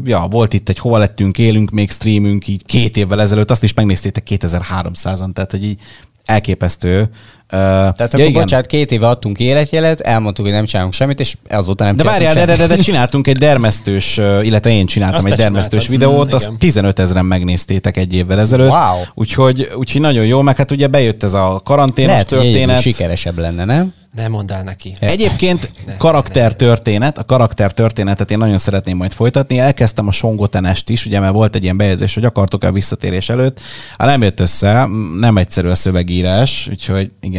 ja, 0.05 0.27
volt 0.31 0.53
itt 0.53 0.64
egy 0.69 0.79
hova 0.79 0.99
lettünk, 0.99 1.39
élünk 1.39 1.71
még 1.71 1.91
streamünk 1.91 2.47
így 2.47 2.65
két 2.65 2.97
évvel 2.97 3.21
ezelőtt, 3.21 3.51
azt 3.51 3.63
is 3.63 3.75
megnéztétek 3.75 4.27
2300-an, 4.31 5.33
tehát 5.33 5.51
hogy 5.51 5.65
így 5.65 5.81
elképesztő. 6.25 7.11
Tehát 7.49 8.13
ja, 8.13 8.19
akkor 8.19 8.33
bocsánat, 8.33 8.67
két 8.67 8.93
éve 8.93 9.07
adtunk 9.07 9.39
életjelet, 9.39 10.01
elmondtuk, 10.01 10.45
hogy 10.45 10.55
nem 10.55 10.65
csinálunk 10.65 10.93
semmit, 10.95 11.21
és 11.21 11.37
azóta 11.49 11.85
nem 11.85 11.97
De 11.97 12.03
csináltunk 12.03 12.27
várjál, 12.27 12.47
de, 12.47 12.57
de, 12.57 12.67
de, 12.67 12.77
de 12.77 12.83
csináltunk 12.83 13.27
egy 13.27 13.39
dermesztős, 13.39 14.17
illetve 14.17 14.71
én 14.71 14.87
csináltam 14.87 15.19
Azt 15.19 15.27
egy 15.27 15.37
dermesztős 15.37 15.85
csináltad. 15.85 16.09
videót, 16.11 16.31
Mm, 16.31 16.35
azt 16.35 16.47
igen. 16.47 16.59
15 16.59 16.99
ezeren 16.99 17.25
megnéztétek 17.25 17.97
egy 17.97 18.15
évvel 18.15 18.41
ezelőtt. 18.41 18.71
Wow. 18.71 18.97
Úgyhogy, 19.15 19.69
úgyhogy 19.77 20.01
nagyon 20.01 20.25
jó, 20.27 20.43
meg 20.43 20.57
hát 20.57 20.71
ugye 20.71 20.87
bejött 20.87 21.23
ez 21.23 21.33
a 21.33 21.61
karanténos 21.65 22.11
Lehet, 22.11 22.27
történet. 22.27 22.81
sikeresebb 22.81 23.39
lenne, 23.39 23.65
nem? 23.65 23.93
Ne 24.17 24.29
mondd 24.29 24.53
el 24.53 24.63
neki. 24.63 24.95
Egyébként 24.99 25.71
karaktertörténet, 25.99 27.19
a 27.19 27.25
karaktertörténetet 27.25 28.31
én 28.31 28.39
nagyon 28.39 28.59
szeretném 28.59 28.97
majd 28.97 29.13
folytatni. 29.13 29.59
Elkezdtem 29.59 30.09
a 30.09 30.13
Songotenest 30.13 30.91
is, 30.91 31.07
ugye, 31.07 31.21
mert 31.21 31.33
volt 31.33 31.55
egy 31.55 31.63
ilyen 31.63 31.77
bejegyzés, 31.77 32.15
hogy 32.15 32.25
akartok-e 32.25 32.67
a 32.67 32.73
visszatérés 32.73 33.29
előtt. 33.29 33.61
Hát 33.99 34.09
nem 34.09 34.23
jött 34.23 34.41
össze, 34.41 34.89
nem 35.19 35.37
egyszerű 35.37 35.69
a 35.69 35.75
szövegírás, 35.75 36.67
úgyhogy 36.71 37.11
igen. 37.21 37.34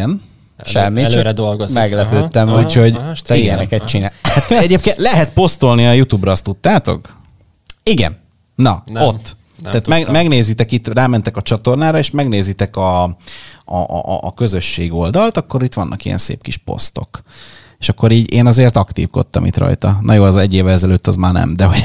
Semmi, 0.63 1.03
előre 1.03 1.23
csak 1.23 1.33
dolgozik. 1.33 1.75
Meglepődtem, 1.75 2.47
Aha, 2.47 2.55
hogy 2.55 2.65
Úgyhogy- 2.65 2.95
aha, 2.95 3.13
te 3.23 3.35
igen. 3.35 3.45
ilyeneket 3.45 3.85
csinál. 3.85 4.11
Hát 4.23 4.51
egyébként 4.51 4.97
lehet 4.97 5.33
posztolni 5.33 5.85
a 5.87 5.91
YouTube-ra, 5.91 6.31
azt 6.31 6.43
tudtátok? 6.43 7.17
Igen. 7.83 8.17
Na, 8.55 8.83
Nem, 8.85 9.07
ott. 9.07 9.35
nem 9.63 9.71
Tehát 9.71 9.87
meg, 9.87 9.97
tudtam. 9.97 10.13
megnézitek 10.15 10.71
itt, 10.71 10.87
rámentek 10.87 11.37
a 11.37 11.41
csatornára, 11.41 11.97
és 11.97 12.11
megnézitek 12.11 12.75
a, 12.75 13.03
a, 13.03 13.75
a, 13.75 14.19
a 14.21 14.33
közösség 14.33 14.93
oldalt, 14.93 15.37
akkor 15.37 15.63
itt 15.63 15.73
vannak 15.73 16.05
ilyen 16.05 16.17
szép 16.17 16.41
kis 16.41 16.57
posztok. 16.57 17.21
És 17.85 17.91
akkor 17.91 18.11
így 18.11 18.31
én 18.33 18.45
azért 18.45 18.75
aktívkodtam 18.75 19.45
itt 19.45 19.57
rajta. 19.57 19.99
Na 20.01 20.13
jó, 20.13 20.23
az 20.23 20.35
egy 20.35 20.53
évvel 20.53 20.73
ezelőtt 20.73 21.07
az 21.07 21.15
már 21.15 21.31
nem, 21.31 21.55
de 21.55 21.65
hogy 21.65 21.83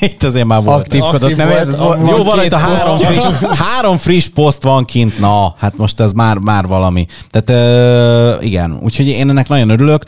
itt 0.10 0.22
azért 0.22 0.46
már 0.46 0.62
volt. 0.62 0.80
Aktívkodott, 0.80 1.22
Aktív 1.22 1.36
nem 1.36 1.48
volt, 1.48 1.58
érzed? 1.58 1.80
amúgy. 1.80 2.08
Jó, 2.08 2.16
Van 2.16 2.24
két 2.24 2.34
rajta 2.34 2.56
három 2.56 2.96
posztja. 2.96 3.08
friss, 3.22 3.58
három 3.66 3.96
friss 3.96 4.28
poszt 4.28 4.62
van 4.62 4.84
kint, 4.84 5.18
na, 5.18 5.54
hát 5.58 5.76
most 5.76 6.00
ez 6.00 6.12
már, 6.12 6.36
már 6.38 6.66
valami. 6.66 7.06
Tehát 7.30 7.50
ö, 7.50 8.42
igen, 8.42 8.78
úgyhogy 8.82 9.06
én 9.06 9.28
ennek 9.28 9.48
nagyon 9.48 9.68
örülök. 9.68 10.04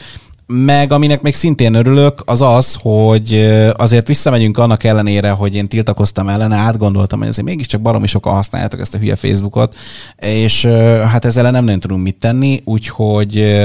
Meg 0.47 0.93
aminek 0.93 1.23
még 1.23 1.35
szintén 1.35 1.75
örülök, 1.75 2.23
az 2.25 2.43
az, 2.43 2.79
hogy 2.81 3.47
azért 3.77 4.07
visszamegyünk 4.07 4.59
annak 4.59 4.85
ellenére, 4.85 5.31
hogy 5.31 5.55
én 5.55 5.69
tiltakoztam 5.69 6.29
ellene, 6.29 6.57
átgondoltam, 6.57 7.19
hogy 7.19 7.29
azért 7.29 7.47
mégiscsak 7.47 7.81
baromi 7.81 8.07
sokan 8.07 8.35
használjátok 8.35 8.81
ezt 8.81 8.95
a 8.95 8.99
hülye 8.99 9.17
Facebookot, 9.17 9.75
és 10.17 10.65
hát 11.11 11.25
ezzel 11.25 11.51
nem 11.51 11.65
nagyon 11.65 11.81
tudunk 11.81 12.03
mit 12.03 12.17
tenni, 12.17 12.61
úgyhogy 12.65 13.63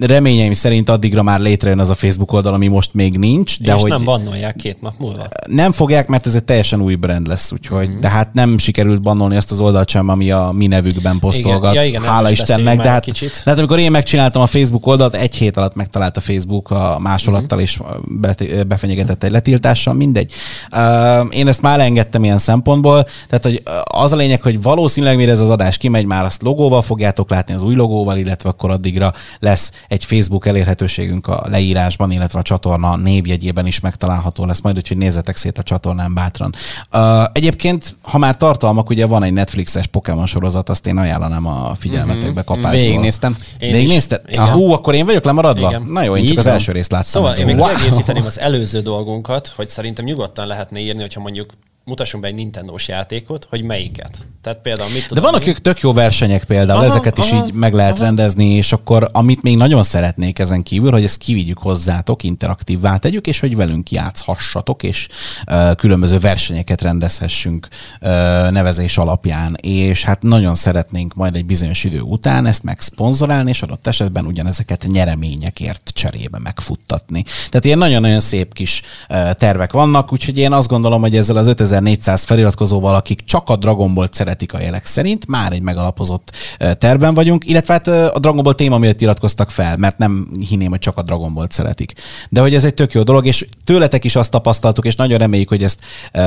reményeim 0.00 0.52
szerint 0.52 0.88
addigra 0.90 1.22
már 1.22 1.40
létrejön 1.40 1.78
az 1.78 1.90
a 1.90 1.94
Facebook 1.94 2.32
oldal, 2.32 2.54
ami 2.54 2.66
most 2.66 2.94
még 2.94 3.18
nincs. 3.18 3.60
De 3.60 3.74
és 3.74 3.80
hogy 3.80 3.90
nem 3.90 4.04
bannolják 4.04 4.56
két 4.56 4.80
nap 4.82 4.92
múlva. 4.98 5.26
nem 5.46 5.72
fogják, 5.72 6.08
mert 6.08 6.26
ez 6.26 6.34
egy 6.34 6.44
teljesen 6.44 6.80
új 6.82 6.94
brand 6.94 7.26
lesz, 7.26 7.52
úgyhogy, 7.52 7.86
Mhm. 7.86 7.96
mm. 7.96 8.00
de 8.00 8.08
hát 8.08 8.32
nem 8.34 8.58
sikerült 8.58 9.02
bannolni 9.02 9.36
azt 9.36 9.50
az 9.50 9.60
oldalt 9.60 9.88
sem, 9.88 10.08
ami 10.08 10.30
a 10.30 10.50
mi 10.54 10.66
nevükben 10.66 11.18
posztolgat. 11.18 11.74
Ja, 11.74 11.84
igen, 11.84 12.02
Hála 12.02 12.30
is 12.30 12.38
Istennek, 12.38 12.80
de 12.80 12.88
hát, 12.88 13.04
kicsit. 13.04 13.40
de 13.44 13.50
hát 13.50 13.58
amikor 13.58 13.78
én 13.78 13.90
megcsináltam 13.90 14.42
a 14.42 14.46
Facebook 14.46 14.86
oldalt, 14.86 15.14
egy 15.14 15.34
hét 15.34 15.56
alatt 15.56 15.74
megtalált 15.74 16.16
a 16.16 16.20
Facebook 16.20 16.70
a 16.70 16.98
másolattal, 16.98 17.58
Mhm. 17.58 17.66
és 17.66 17.80
be- 18.06 18.64
befenyegetett 18.64 19.24
egy 19.24 19.30
letiltással, 19.30 19.94
mindegy. 19.94 20.32
Uh, 20.72 21.36
én 21.36 21.48
ezt 21.48 21.62
már 21.62 21.80
engedtem 21.80 22.24
ilyen 22.24 22.38
szempontból, 22.38 23.06
tehát 23.28 23.44
hogy 23.44 23.62
az 23.84 24.12
a 24.12 24.16
lényeg, 24.16 24.42
hogy 24.42 24.62
valószínűleg 24.62 25.16
mire 25.16 25.30
ez 25.32 25.40
az 25.40 25.48
adás 25.48 25.76
kimegy, 25.76 26.04
már 26.06 26.24
azt 26.24 26.42
logóval 26.42 26.82
fogjátok 26.82 27.30
látni, 27.30 27.54
az 27.54 27.62
új 27.62 27.74
logóval, 27.74 28.16
illetve 28.16 28.48
akkor 28.48 28.70
addigra 28.70 29.12
lesz 29.38 29.72
egy 29.88 30.04
Facebook 30.04 30.46
elérhetőségünk 30.46 31.26
a 31.26 31.42
leírásban, 31.48 32.10
illetve 32.10 32.38
a 32.38 32.42
csatorna 32.42 32.96
névjegyében 32.96 33.66
is 33.66 33.80
megtalálható 33.80 34.44
lesz 34.44 34.60
majd, 34.60 34.76
úgyhogy 34.76 34.96
nézzetek 34.96 35.36
szét 35.36 35.58
a 35.58 35.62
csatornán 35.62 36.14
bátran. 36.14 36.54
Uh, 36.92 37.24
egyébként, 37.32 37.96
ha 38.02 38.18
már 38.18 38.36
tartalmak, 38.36 38.88
ugye 38.90 39.06
van 39.06 39.22
egy 39.22 39.32
Netflixes 39.32 39.86
Pokémon 39.86 40.26
sorozat, 40.26 40.68
azt 40.68 40.86
én 40.86 40.96
ajánlanám 40.96 41.46
a 41.46 41.74
figyelmetekbe 41.78 42.42
kapásból. 42.42 42.70
Végignéztem. 42.70 43.36
Én 43.58 43.72
Végignézted? 43.72 44.36
Hú, 44.36 44.70
akkor 44.72 44.94
én 44.94 45.06
vagyok 45.06 45.24
lemaradva? 45.24 45.68
Igen. 45.68 45.82
Na 45.82 46.02
jó, 46.02 46.16
én 46.16 46.22
Így 46.22 46.28
csak 46.28 46.38
az 46.38 46.44
van. 46.44 46.54
első 46.54 46.72
részt 46.72 46.90
láttam. 46.90 47.08
Szóval 47.10 47.34
én 47.34 47.44
még 47.44 47.56
Wow. 47.58 47.68
kiegészíteném 47.68 48.24
az 48.24 48.38
előző 48.40 48.80
dolgunkat, 48.80 49.52
hogy 49.56 49.68
szerintem 49.68 50.04
nyugodtan 50.04 50.46
lehetne 50.46 50.78
írni, 50.80 51.00
hogyha 51.00 51.20
mondjuk 51.20 51.50
mutassunk 51.90 52.22
be 52.22 52.28
egy 52.28 52.34
Nintendo-s 52.34 52.88
játékot, 52.88 53.46
hogy 53.50 53.62
melyiket. 53.62 54.26
Tehát 54.42 54.58
például 54.58 54.90
mit 54.90 55.00
De 55.00 55.06
tudom 55.06 55.24
vannak 55.24 55.42
én? 55.42 55.48
ők 55.48 55.58
tök 55.58 55.80
jó 55.80 55.92
versenyek 55.92 56.44
például, 56.44 56.78
Aha, 56.78 56.86
aha, 56.86 56.94
ezeket 56.94 57.18
is 57.18 57.30
aha, 57.30 57.46
így 57.46 57.52
meg 57.52 57.74
lehet 57.74 57.94
aha. 57.94 58.04
rendezni, 58.04 58.44
és 58.44 58.72
akkor 58.72 59.08
amit 59.12 59.42
még 59.42 59.56
nagyon 59.56 59.82
szeretnék 59.82 60.38
ezen 60.38 60.62
kívül, 60.62 60.90
hogy 60.90 61.04
ezt 61.04 61.16
kivigyük 61.16 61.58
hozzátok, 61.58 62.22
interaktívvá 62.22 62.96
tegyük, 62.96 63.26
és 63.26 63.40
hogy 63.40 63.56
velünk 63.56 63.90
játszhassatok, 63.90 64.82
és 64.82 65.08
uh, 65.50 65.74
különböző 65.74 66.18
versenyeket 66.18 66.82
rendezhessünk 66.82 67.68
uh, 68.00 68.08
nevezés 68.50 68.98
alapján, 68.98 69.56
és 69.60 70.04
hát 70.04 70.22
nagyon 70.22 70.54
szeretnénk 70.54 71.14
majd 71.14 71.36
egy 71.36 71.46
bizonyos 71.46 71.84
idő 71.84 72.00
után 72.00 72.46
ezt 72.46 72.62
megszponzorálni, 72.62 73.50
és 73.50 73.62
adott 73.62 73.86
esetben 73.86 74.26
ugyanezeket 74.26 74.86
nyereményekért 74.92 75.90
cserébe 75.94 76.38
megfuttatni. 76.38 77.24
Tehát 77.48 77.64
ilyen 77.64 77.78
nagyon-nagyon 77.78 78.20
szép 78.20 78.54
kis 78.54 78.82
uh, 79.08 79.30
tervek 79.30 79.72
vannak, 79.72 80.12
úgyhogy 80.12 80.38
én 80.38 80.52
azt 80.52 80.68
gondolom, 80.68 81.00
hogy 81.00 81.16
ezzel 81.16 81.36
az 81.36 81.46
5400 81.80 82.24
feliratkozóval, 82.24 82.94
akik 82.94 83.22
csak 83.24 83.48
a 83.48 83.56
Dragon 83.56 83.94
Ball 83.94 84.08
szeretik 84.10 84.52
a 84.52 84.60
jelek 84.60 84.86
szerint, 84.86 85.26
már 85.26 85.52
egy 85.52 85.62
megalapozott 85.62 86.32
tervben 86.72 87.14
vagyunk, 87.14 87.46
illetve 87.46 87.72
hát 87.72 87.86
a 87.86 88.18
Dragon 88.18 88.42
Ball 88.42 88.54
téma 88.54 88.78
miatt 88.78 89.00
iratkoztak 89.00 89.50
fel, 89.50 89.76
mert 89.76 89.98
nem 89.98 90.28
hinném, 90.48 90.70
hogy 90.70 90.78
csak 90.78 90.98
a 90.98 91.02
Dragon 91.02 91.34
Ball 91.34 91.46
szeretik. 91.48 91.92
De 92.30 92.40
hogy 92.40 92.54
ez 92.54 92.64
egy 92.64 92.74
tök 92.74 92.92
jó 92.92 93.02
dolog, 93.02 93.26
és 93.26 93.46
tőletek 93.64 94.04
is 94.04 94.16
azt 94.16 94.30
tapasztaltuk, 94.30 94.86
és 94.86 94.96
nagyon 94.96 95.18
reméljük, 95.18 95.48
hogy 95.48 95.62
ezt 95.62 95.80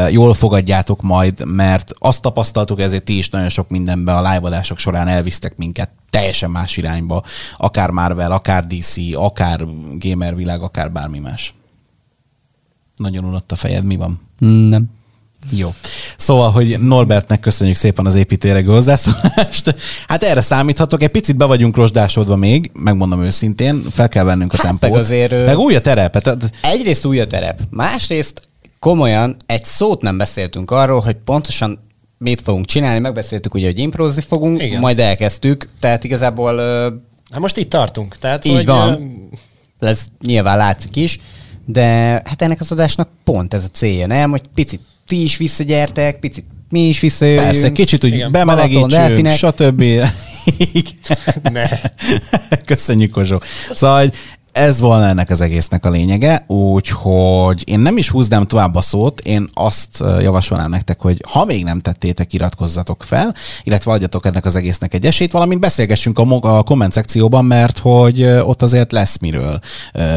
jól 0.10 0.34
fogadjátok 0.34 1.02
majd, 1.02 1.46
mert 1.46 1.92
azt 2.00 2.22
tapasztaltuk, 2.22 2.80
ezért 2.80 3.04
ti 3.04 3.18
is 3.18 3.30
nagyon 3.30 3.50
sok 3.50 3.70
mindenben 3.70 4.16
a 4.16 4.32
live 4.34 4.64
során 4.76 5.08
elvisztek 5.08 5.58
minket 5.58 5.92
teljesen 6.10 6.50
más 6.50 6.78
irányba, 6.78 7.24
akár 7.58 7.90
Marvel, 7.90 8.32
akár 8.32 8.68
DC, 8.68 8.96
akár 9.14 9.66
gamer 9.98 10.36
világ, 10.36 10.62
akár 10.62 10.92
bármi 10.92 11.20
más. 11.20 11.54
Nagyon 12.96 13.26
unott 13.26 13.52
a 13.52 13.56
fejed, 13.56 13.84
mi 13.84 13.96
van? 13.96 14.22
Nem. 14.38 14.90
Jó. 15.52 15.74
Szóval, 16.18 16.52
hogy 16.52 16.80
Norbertnek 16.80 17.40
köszönjük 17.40 17.76
szépen 17.76 18.06
az 18.06 18.16
építőjelegű 18.16 18.68
hozzászólást. 18.68 19.76
Hát 20.08 20.24
erre 20.24 20.42
számíthatok, 20.42 21.02
egy 21.04 21.10
picit 21.10 21.38
be 21.38 21.46
vagyunk 21.46 21.76
rozsdásodva 21.76 22.36
még, 22.36 22.72
megmondom 22.74 23.24
őszintén, 23.24 23.84
fel 23.92 24.10
kell 24.10 24.24
vennünk 24.24 24.54
a 24.54 24.56
Hát, 24.56 24.66
tempót. 24.66 24.90
meg 24.90 25.00
azért, 25.00 25.46
Meg 25.46 25.58
új 25.58 25.76
a 25.76 25.82
terep. 25.82 26.18
Tehát 26.22 26.50
Egyrészt 26.62 27.06
új 27.06 27.20
a 27.20 27.28
terep, 27.28 27.60
másrészt 27.70 28.42
komolyan 28.80 29.36
egy 29.46 29.64
szót 29.64 30.02
nem 30.02 30.18
beszéltünk 30.18 30.72
arról, 30.72 31.00
hogy 31.00 31.16
pontosan 31.26 31.80
mit 32.18 32.42
fogunk 32.42 32.66
csinálni, 32.66 33.00
megbeszéltük 33.00 33.54
ugye, 33.54 33.66
hogy 33.66 33.80
improzni 33.80 34.22
fogunk, 34.22 34.62
Igen. 34.62 34.80
Majd 34.80 35.00
elkezdtük, 35.00 35.70
tehát 35.80 36.04
igazából 36.04 36.60
Hát 37.32 37.42
most 37.42 37.58
itt 37.58 37.70
tartunk. 37.70 38.18
Tehát, 38.18 38.46
Így 38.46 38.56
hogy, 38.56 38.66
van. 38.66 39.14
ez 39.80 40.06
nyilván 40.26 40.58
látszik 40.58 40.96
is, 40.96 41.20
de 41.66 41.86
hát 42.26 42.42
ennek 42.42 42.60
az 42.62 42.72
adásnak 42.72 43.10
pont 43.24 43.54
ez 43.54 43.64
a 43.64 43.68
célja, 43.72 44.08
nem? 44.08 44.30
Hogy 44.30 44.42
picit 44.56 44.82
ti 45.14 45.24
is 45.24 45.38
visszagyertek, 45.38 46.20
picit 46.20 46.46
mi 46.70 46.88
is 46.88 47.00
visszajöjjünk. 47.00 47.46
persze, 47.46 47.72
kicsit 47.72 48.04
úgy 48.04 48.26
bemelegítsünk, 48.32 49.32
stb. 49.32 49.84
Ne. 51.54 51.68
Köszönjük, 52.66 53.12
Kozsó. 53.12 53.42
Szóval, 53.74 54.00
hogy 54.00 54.14
ez 54.54 54.80
volna 54.80 55.06
ennek 55.06 55.30
az 55.30 55.42
egésznek 55.42 55.86
a 55.86 55.90
lényege, 55.90 56.44
úgyhogy 56.48 57.64
én 57.66 57.80
nem 57.80 57.98
is 57.98 58.10
húznám 58.10 58.46
tovább 58.46 58.76
a 58.76 58.82
szót, 58.82 59.20
én 59.20 59.50
azt 59.54 60.04
javasolnám 60.20 60.70
nektek, 60.70 61.02
hogy 61.02 61.22
ha 61.30 61.46
még 61.46 61.64
nem 61.64 61.80
tettétek, 61.80 62.34
iratkozzatok 62.34 63.04
fel, 63.04 63.36
illetve 63.64 63.92
adjatok 63.92 64.26
ennek 64.26 64.46
az 64.46 64.56
egésznek 64.56 64.94
egy 64.94 65.06
esélyt, 65.06 65.32
valamint 65.32 65.60
beszélgessünk 65.60 66.20
a, 66.20 66.24
mo- 66.24 66.46
a 66.46 66.64
komment 66.64 66.94
szekcióban, 66.94 67.46
mert 67.46 67.78
hogy 67.78 68.24
ott 68.24 68.62
azért 68.62 68.92
lesz 68.92 69.18
miről 69.18 69.60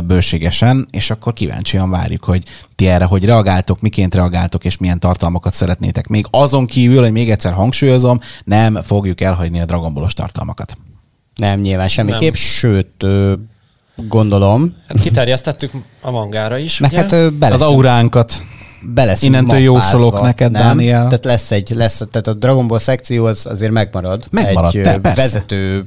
bőségesen, 0.05 0.88
és 0.90 1.11
akkor 1.11 1.33
kíváncsian 1.33 1.90
várjuk, 1.90 2.25
hogy 2.25 2.42
ti 2.75 2.88
erre 2.88 3.05
hogy 3.05 3.25
reagáltok, 3.25 3.81
miként 3.81 4.14
reagáltok, 4.14 4.64
és 4.64 4.77
milyen 4.77 5.01
tartalmakat 5.01 5.55
szeretnétek. 5.55 6.07
Még 6.07 6.27
azon 6.31 6.66
kívül, 6.66 7.03
hogy 7.03 7.12
még 7.12 7.31
egyszer 7.31 7.53
hangsúlyozom, 7.53 8.20
nem 8.44 8.79
fogjuk 8.83 9.20
elhagyni 9.20 9.61
a 9.61 9.64
Dragon 9.64 9.94
Ballos 9.94 10.14
tartalmakat. 10.14 10.77
Nem, 11.35 11.61
nyilván 11.61 11.88
semmiképp, 11.88 12.20
Nem. 12.20 12.35
sőt, 12.35 13.07
gondolom, 13.96 14.76
Hát 14.88 15.00
kiterjesztettük 15.00 15.70
a 16.00 16.11
mangára 16.11 16.59
is, 16.59 16.78
meg 16.78 16.90
ugye? 16.90 17.00
hát 17.00 17.12
ö, 17.12 17.28
be 17.30 17.46
Az 17.46 17.62
auránkat. 17.62 18.42
be 18.94 19.04
leszünk 19.04 19.32
innentől 19.35 19.59
jósolok 19.59 20.20
neked, 20.20 20.50
nem? 20.52 20.62
Dániel. 20.62 21.02
Tehát 21.04 21.24
lesz 21.24 21.50
egy, 21.50 21.70
lesz, 21.70 21.96
tehát 22.11 22.26
a 22.26 22.32
Dragon 22.35 22.66
Ball 22.66 22.78
szekció 22.78 23.24
az 23.24 23.46
azért 23.46 23.72
megmarad. 23.72 24.26
Megmarad, 24.30 24.74
egy 24.74 24.82
te- 24.82 24.98
persze. 24.98 25.22
vezető 25.22 25.85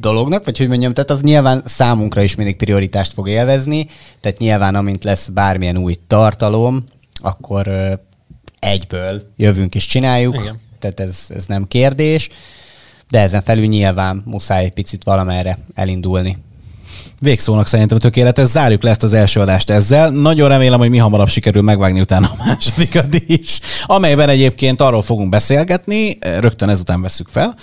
dolognak, 0.00 0.44
vagy 0.44 0.58
hogy 0.58 0.68
mondjam, 0.68 0.92
tehát 0.92 1.10
az 1.10 1.20
nyilván 1.22 1.62
számunkra 1.64 2.22
is 2.22 2.34
mindig 2.34 2.56
prioritást 2.56 3.12
fog 3.12 3.28
élvezni, 3.28 3.86
tehát 4.20 4.38
nyilván 4.38 4.74
amint 4.74 5.04
lesz 5.04 5.28
bármilyen 5.28 5.76
új 5.76 5.94
tartalom, 6.06 6.84
akkor 7.14 7.66
ö, 7.66 7.92
egyből 8.58 9.22
jövünk 9.36 9.74
és 9.74 9.86
csináljuk, 9.86 10.34
Igen. 10.40 10.60
tehát 10.80 11.00
ez, 11.00 11.26
ez 11.28 11.46
nem 11.46 11.68
kérdés, 11.68 12.28
de 13.10 13.20
ezen 13.20 13.42
felül 13.42 13.66
nyilván 13.66 14.22
muszáj 14.24 14.64
egy 14.64 14.72
picit 14.72 15.04
valamerre 15.04 15.58
elindulni. 15.74 16.36
Végszónak 17.20 17.66
szerintem 17.66 17.98
tökéletes. 17.98 18.46
Zárjuk 18.46 18.82
le 18.82 18.90
ezt 18.90 19.02
az 19.02 19.14
első 19.14 19.40
adást 19.40 19.70
ezzel. 19.70 20.10
Nagyon 20.10 20.48
remélem, 20.48 20.78
hogy 20.78 20.90
mi 20.90 20.98
hamarabb 20.98 21.28
sikerül 21.28 21.62
megvágni 21.62 22.00
utána 22.00 22.26
a 22.38 22.44
másodikat 22.44 23.22
is, 23.26 23.60
amelyben 23.86 24.28
egyébként 24.28 24.80
arról 24.80 25.02
fogunk 25.02 25.28
beszélgetni, 25.28 26.18
rögtön 26.40 26.68
ezután 26.68 27.00
veszük 27.02 27.28
fel, 27.28 27.56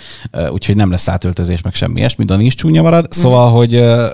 úgyhogy 0.50 0.76
nem 0.76 0.90
lesz 0.90 1.08
átöltözés, 1.08 1.60
meg 1.60 1.74
semmi 1.74 1.98
ilyesmi, 1.98 2.24
Dani 2.24 2.44
is 2.44 2.54
csúnya 2.54 2.82
marad. 2.82 3.06
Szóval, 3.10 3.50
hogy 3.50 3.74
ö, 3.74 4.06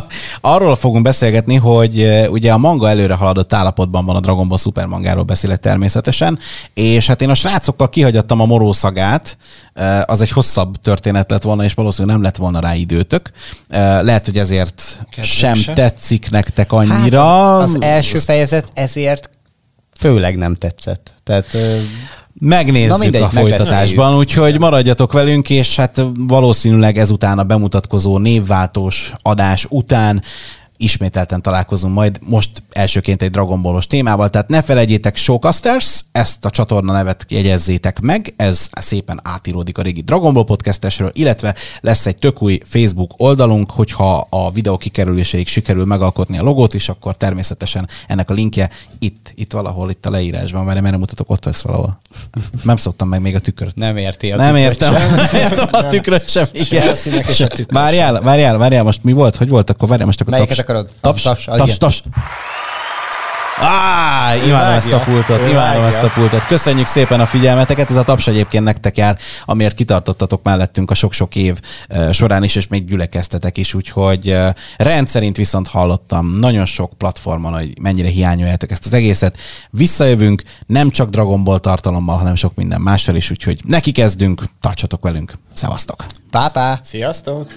arról 0.40 0.76
fogunk 0.76 1.02
beszélgetni, 1.02 1.54
hogy 1.54 2.26
ugye 2.30 2.52
a 2.52 2.58
manga 2.58 2.88
előre 2.88 3.14
haladott 3.14 3.52
állapotban 3.52 4.04
van 4.04 4.16
a 4.16 4.20
Dragon 4.20 4.48
Ball 4.48 4.58
Super 4.58 4.86
mangáról 4.86 5.22
beszélek 5.22 5.60
természetesen, 5.60 6.38
és 6.74 7.06
hát 7.06 7.22
én 7.22 7.30
a 7.30 7.34
srácokkal 7.34 7.88
kihagyattam 7.88 8.40
a 8.40 8.44
morószagát, 8.44 9.36
az 10.04 10.20
egy 10.20 10.30
hosszabb 10.30 10.76
történet 10.76 11.30
lett 11.30 11.42
volna, 11.42 11.64
és 11.64 11.74
valószínűleg 11.74 12.16
nem 12.16 12.24
lett 12.24 12.36
volna 12.36 12.60
rá 12.60 12.74
időtök. 12.74 13.30
Lehet, 14.00 14.24
hogy 14.24 14.38
ezért 14.38 14.98
sem 15.22 15.52
Kedvese. 15.52 15.72
tetszik 15.72 16.30
nektek 16.30 16.72
annyira. 16.72 17.24
Hát 17.24 17.62
az, 17.62 17.74
az 17.74 17.82
első 17.82 18.18
fejezet 18.18 18.68
ezért 18.72 19.30
főleg 19.98 20.36
nem 20.36 20.54
tetszett. 20.54 21.14
Tehát 21.24 21.54
ö, 21.54 21.78
Megnézzük 22.38 22.90
Na 22.90 22.96
mindegy, 22.96 23.22
a 23.22 23.28
folytatásban, 23.28 24.16
úgyhogy 24.16 24.58
maradjatok 24.58 25.12
velünk, 25.12 25.50
és 25.50 25.76
hát 25.76 26.04
valószínűleg 26.18 26.98
ezután 26.98 27.38
a 27.38 27.44
bemutatkozó 27.44 28.18
névváltós 28.18 29.12
adás 29.22 29.66
után 29.70 30.22
ismételten 30.76 31.42
találkozunk 31.42 31.94
majd 31.94 32.18
most 32.22 32.62
elsőként 32.72 33.22
egy 33.22 33.30
Dragon 33.30 33.62
Ballos 33.62 33.86
témával, 33.86 34.30
tehát 34.30 34.48
ne 34.48 34.62
felejtjétek 34.62 35.16
Showcasters, 35.16 36.04
ezt 36.12 36.44
a 36.44 36.50
csatorna 36.50 36.92
nevet 36.92 37.24
jegyezzétek 37.28 38.00
meg, 38.00 38.34
ez 38.36 38.68
szépen 38.72 39.20
átíródik 39.22 39.78
a 39.78 39.82
régi 39.82 40.00
Dragon 40.00 40.34
Ball 40.34 40.44
podcastesről, 40.44 41.10
illetve 41.14 41.54
lesz 41.80 42.06
egy 42.06 42.16
tök 42.16 42.42
új 42.42 42.60
Facebook 42.64 43.14
oldalunk, 43.16 43.70
hogyha 43.70 44.26
a 44.30 44.50
videó 44.50 44.76
kikerüléséig 44.76 45.48
sikerül 45.48 45.84
megalkotni 45.84 46.38
a 46.38 46.42
logót 46.42 46.74
is, 46.74 46.88
akkor 46.88 47.16
természetesen 47.16 47.88
ennek 48.06 48.30
a 48.30 48.34
linkje 48.34 48.70
itt, 48.98 49.32
itt 49.34 49.52
valahol, 49.52 49.90
itt 49.90 50.06
a 50.06 50.10
leírásban, 50.10 50.64
mert 50.64 50.80
nem 50.80 50.98
mutatok, 50.98 51.30
ott 51.30 51.44
lesz 51.44 51.62
valahol. 51.62 51.98
Nem 52.62 52.76
szoktam 52.76 53.08
meg 53.08 53.20
még 53.20 53.34
a 53.34 53.38
tükröt. 53.38 53.74
nem 53.74 53.96
érti 53.96 54.32
a 54.32 54.36
Nem 54.36 54.56
értem. 54.56 54.94
sem. 54.94 55.14
Nem 55.14 55.34
értem 55.34 55.68
a 55.70 55.88
tükröt 55.88 56.30
sem. 56.30 56.46
Igen. 56.52 56.94
Várjál, 57.70 58.20
várjál, 58.20 58.58
várjál, 58.58 58.84
most 58.84 59.04
mi 59.04 59.12
volt? 59.12 59.36
Hogy 59.36 59.48
volt? 59.48 59.70
Akkor 59.70 59.88
várjál, 59.88 60.06
most 60.06 60.20
akkor 60.20 60.32
Melyiket. 60.32 60.65
Akarod? 60.66 60.90
Taps, 61.00 61.22
Taps, 61.22 61.44
taps, 61.44 61.78
taps. 61.78 62.02
Á, 63.60 64.34
imádom 64.46 64.74
ezt 64.74 64.92
a 64.92 65.00
pultot, 65.00 65.48
imádom 65.48 65.84
ezt 65.84 66.02
a 66.02 66.10
pultot. 66.10 66.46
Köszönjük 66.46 66.86
szépen 66.86 67.20
a 67.20 67.26
figyelmeteket, 67.26 67.90
ez 67.90 67.96
a 67.96 68.02
taps 68.02 68.26
egyébként 68.26 68.64
nektek 68.64 68.96
jár, 68.96 69.18
amiért 69.44 69.74
kitartottatok 69.74 70.42
mellettünk 70.42 70.90
a 70.90 70.94
sok-sok 70.94 71.36
év 71.36 71.60
során 72.12 72.42
is, 72.42 72.54
és 72.54 72.66
még 72.66 72.84
gyülekeztetek 72.84 73.56
is, 73.56 73.74
úgyhogy 73.74 74.36
rendszerint 74.76 75.36
viszont 75.36 75.68
hallottam 75.68 76.38
nagyon 76.38 76.64
sok 76.64 76.92
platformon, 76.98 77.52
hogy 77.52 77.80
mennyire 77.80 78.08
hiányoljátok 78.08 78.70
ezt 78.70 78.86
az 78.86 78.92
egészet. 78.92 79.38
Visszajövünk 79.70 80.42
nem 80.66 80.90
csak 80.90 81.10
Dragon 81.10 81.44
Ball 81.44 81.58
tartalommal, 81.58 82.16
hanem 82.16 82.34
sok 82.34 82.54
minden 82.54 82.80
mással 82.80 83.14
is, 83.14 83.30
úgyhogy 83.30 83.60
neki 83.64 83.92
kezdünk, 83.92 84.42
tartsatok 84.60 85.02
velünk, 85.02 85.32
szevasztok! 85.54 86.04
Pápá! 86.36 86.78
Sziasztok! 86.82 87.48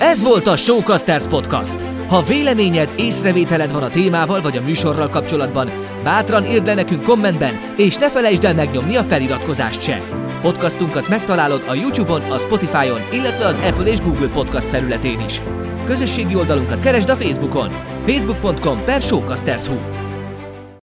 Ez 0.00 0.22
volt 0.22 0.46
a 0.46 0.56
Showcasters 0.56 1.26
Podcast. 1.26 1.84
Ha 2.08 2.22
véleményed, 2.22 2.94
észrevételed 2.96 3.72
van 3.72 3.82
a 3.82 3.88
témával 3.88 4.40
vagy 4.40 4.56
a 4.56 4.60
műsorral 4.60 5.08
kapcsolatban, 5.08 5.70
bátran 6.02 6.44
írd 6.44 6.66
le 6.66 6.74
nekünk 6.74 7.02
kommentben, 7.02 7.74
és 7.76 7.96
ne 7.96 8.10
felejtsd 8.10 8.44
el 8.44 8.54
megnyomni 8.54 8.96
a 8.96 9.02
feliratkozást 9.02 9.82
se. 9.82 10.02
Podcastunkat 10.40 11.08
megtalálod 11.08 11.64
a 11.68 11.74
YouTube-on, 11.74 12.22
a 12.22 12.38
Spotify-on, 12.38 13.00
illetve 13.12 13.46
az 13.46 13.60
Apple 13.64 13.86
és 13.86 14.00
Google 14.00 14.28
Podcast 14.28 14.68
felületén 14.68 15.20
is. 15.20 15.40
Közösségi 15.84 16.34
oldalunkat 16.34 16.80
keresd 16.80 17.08
a 17.08 17.16
Facebookon. 17.16 17.70
facebook.com 18.06 18.84
per 18.84 19.02
Showcasters.hu 19.02 20.13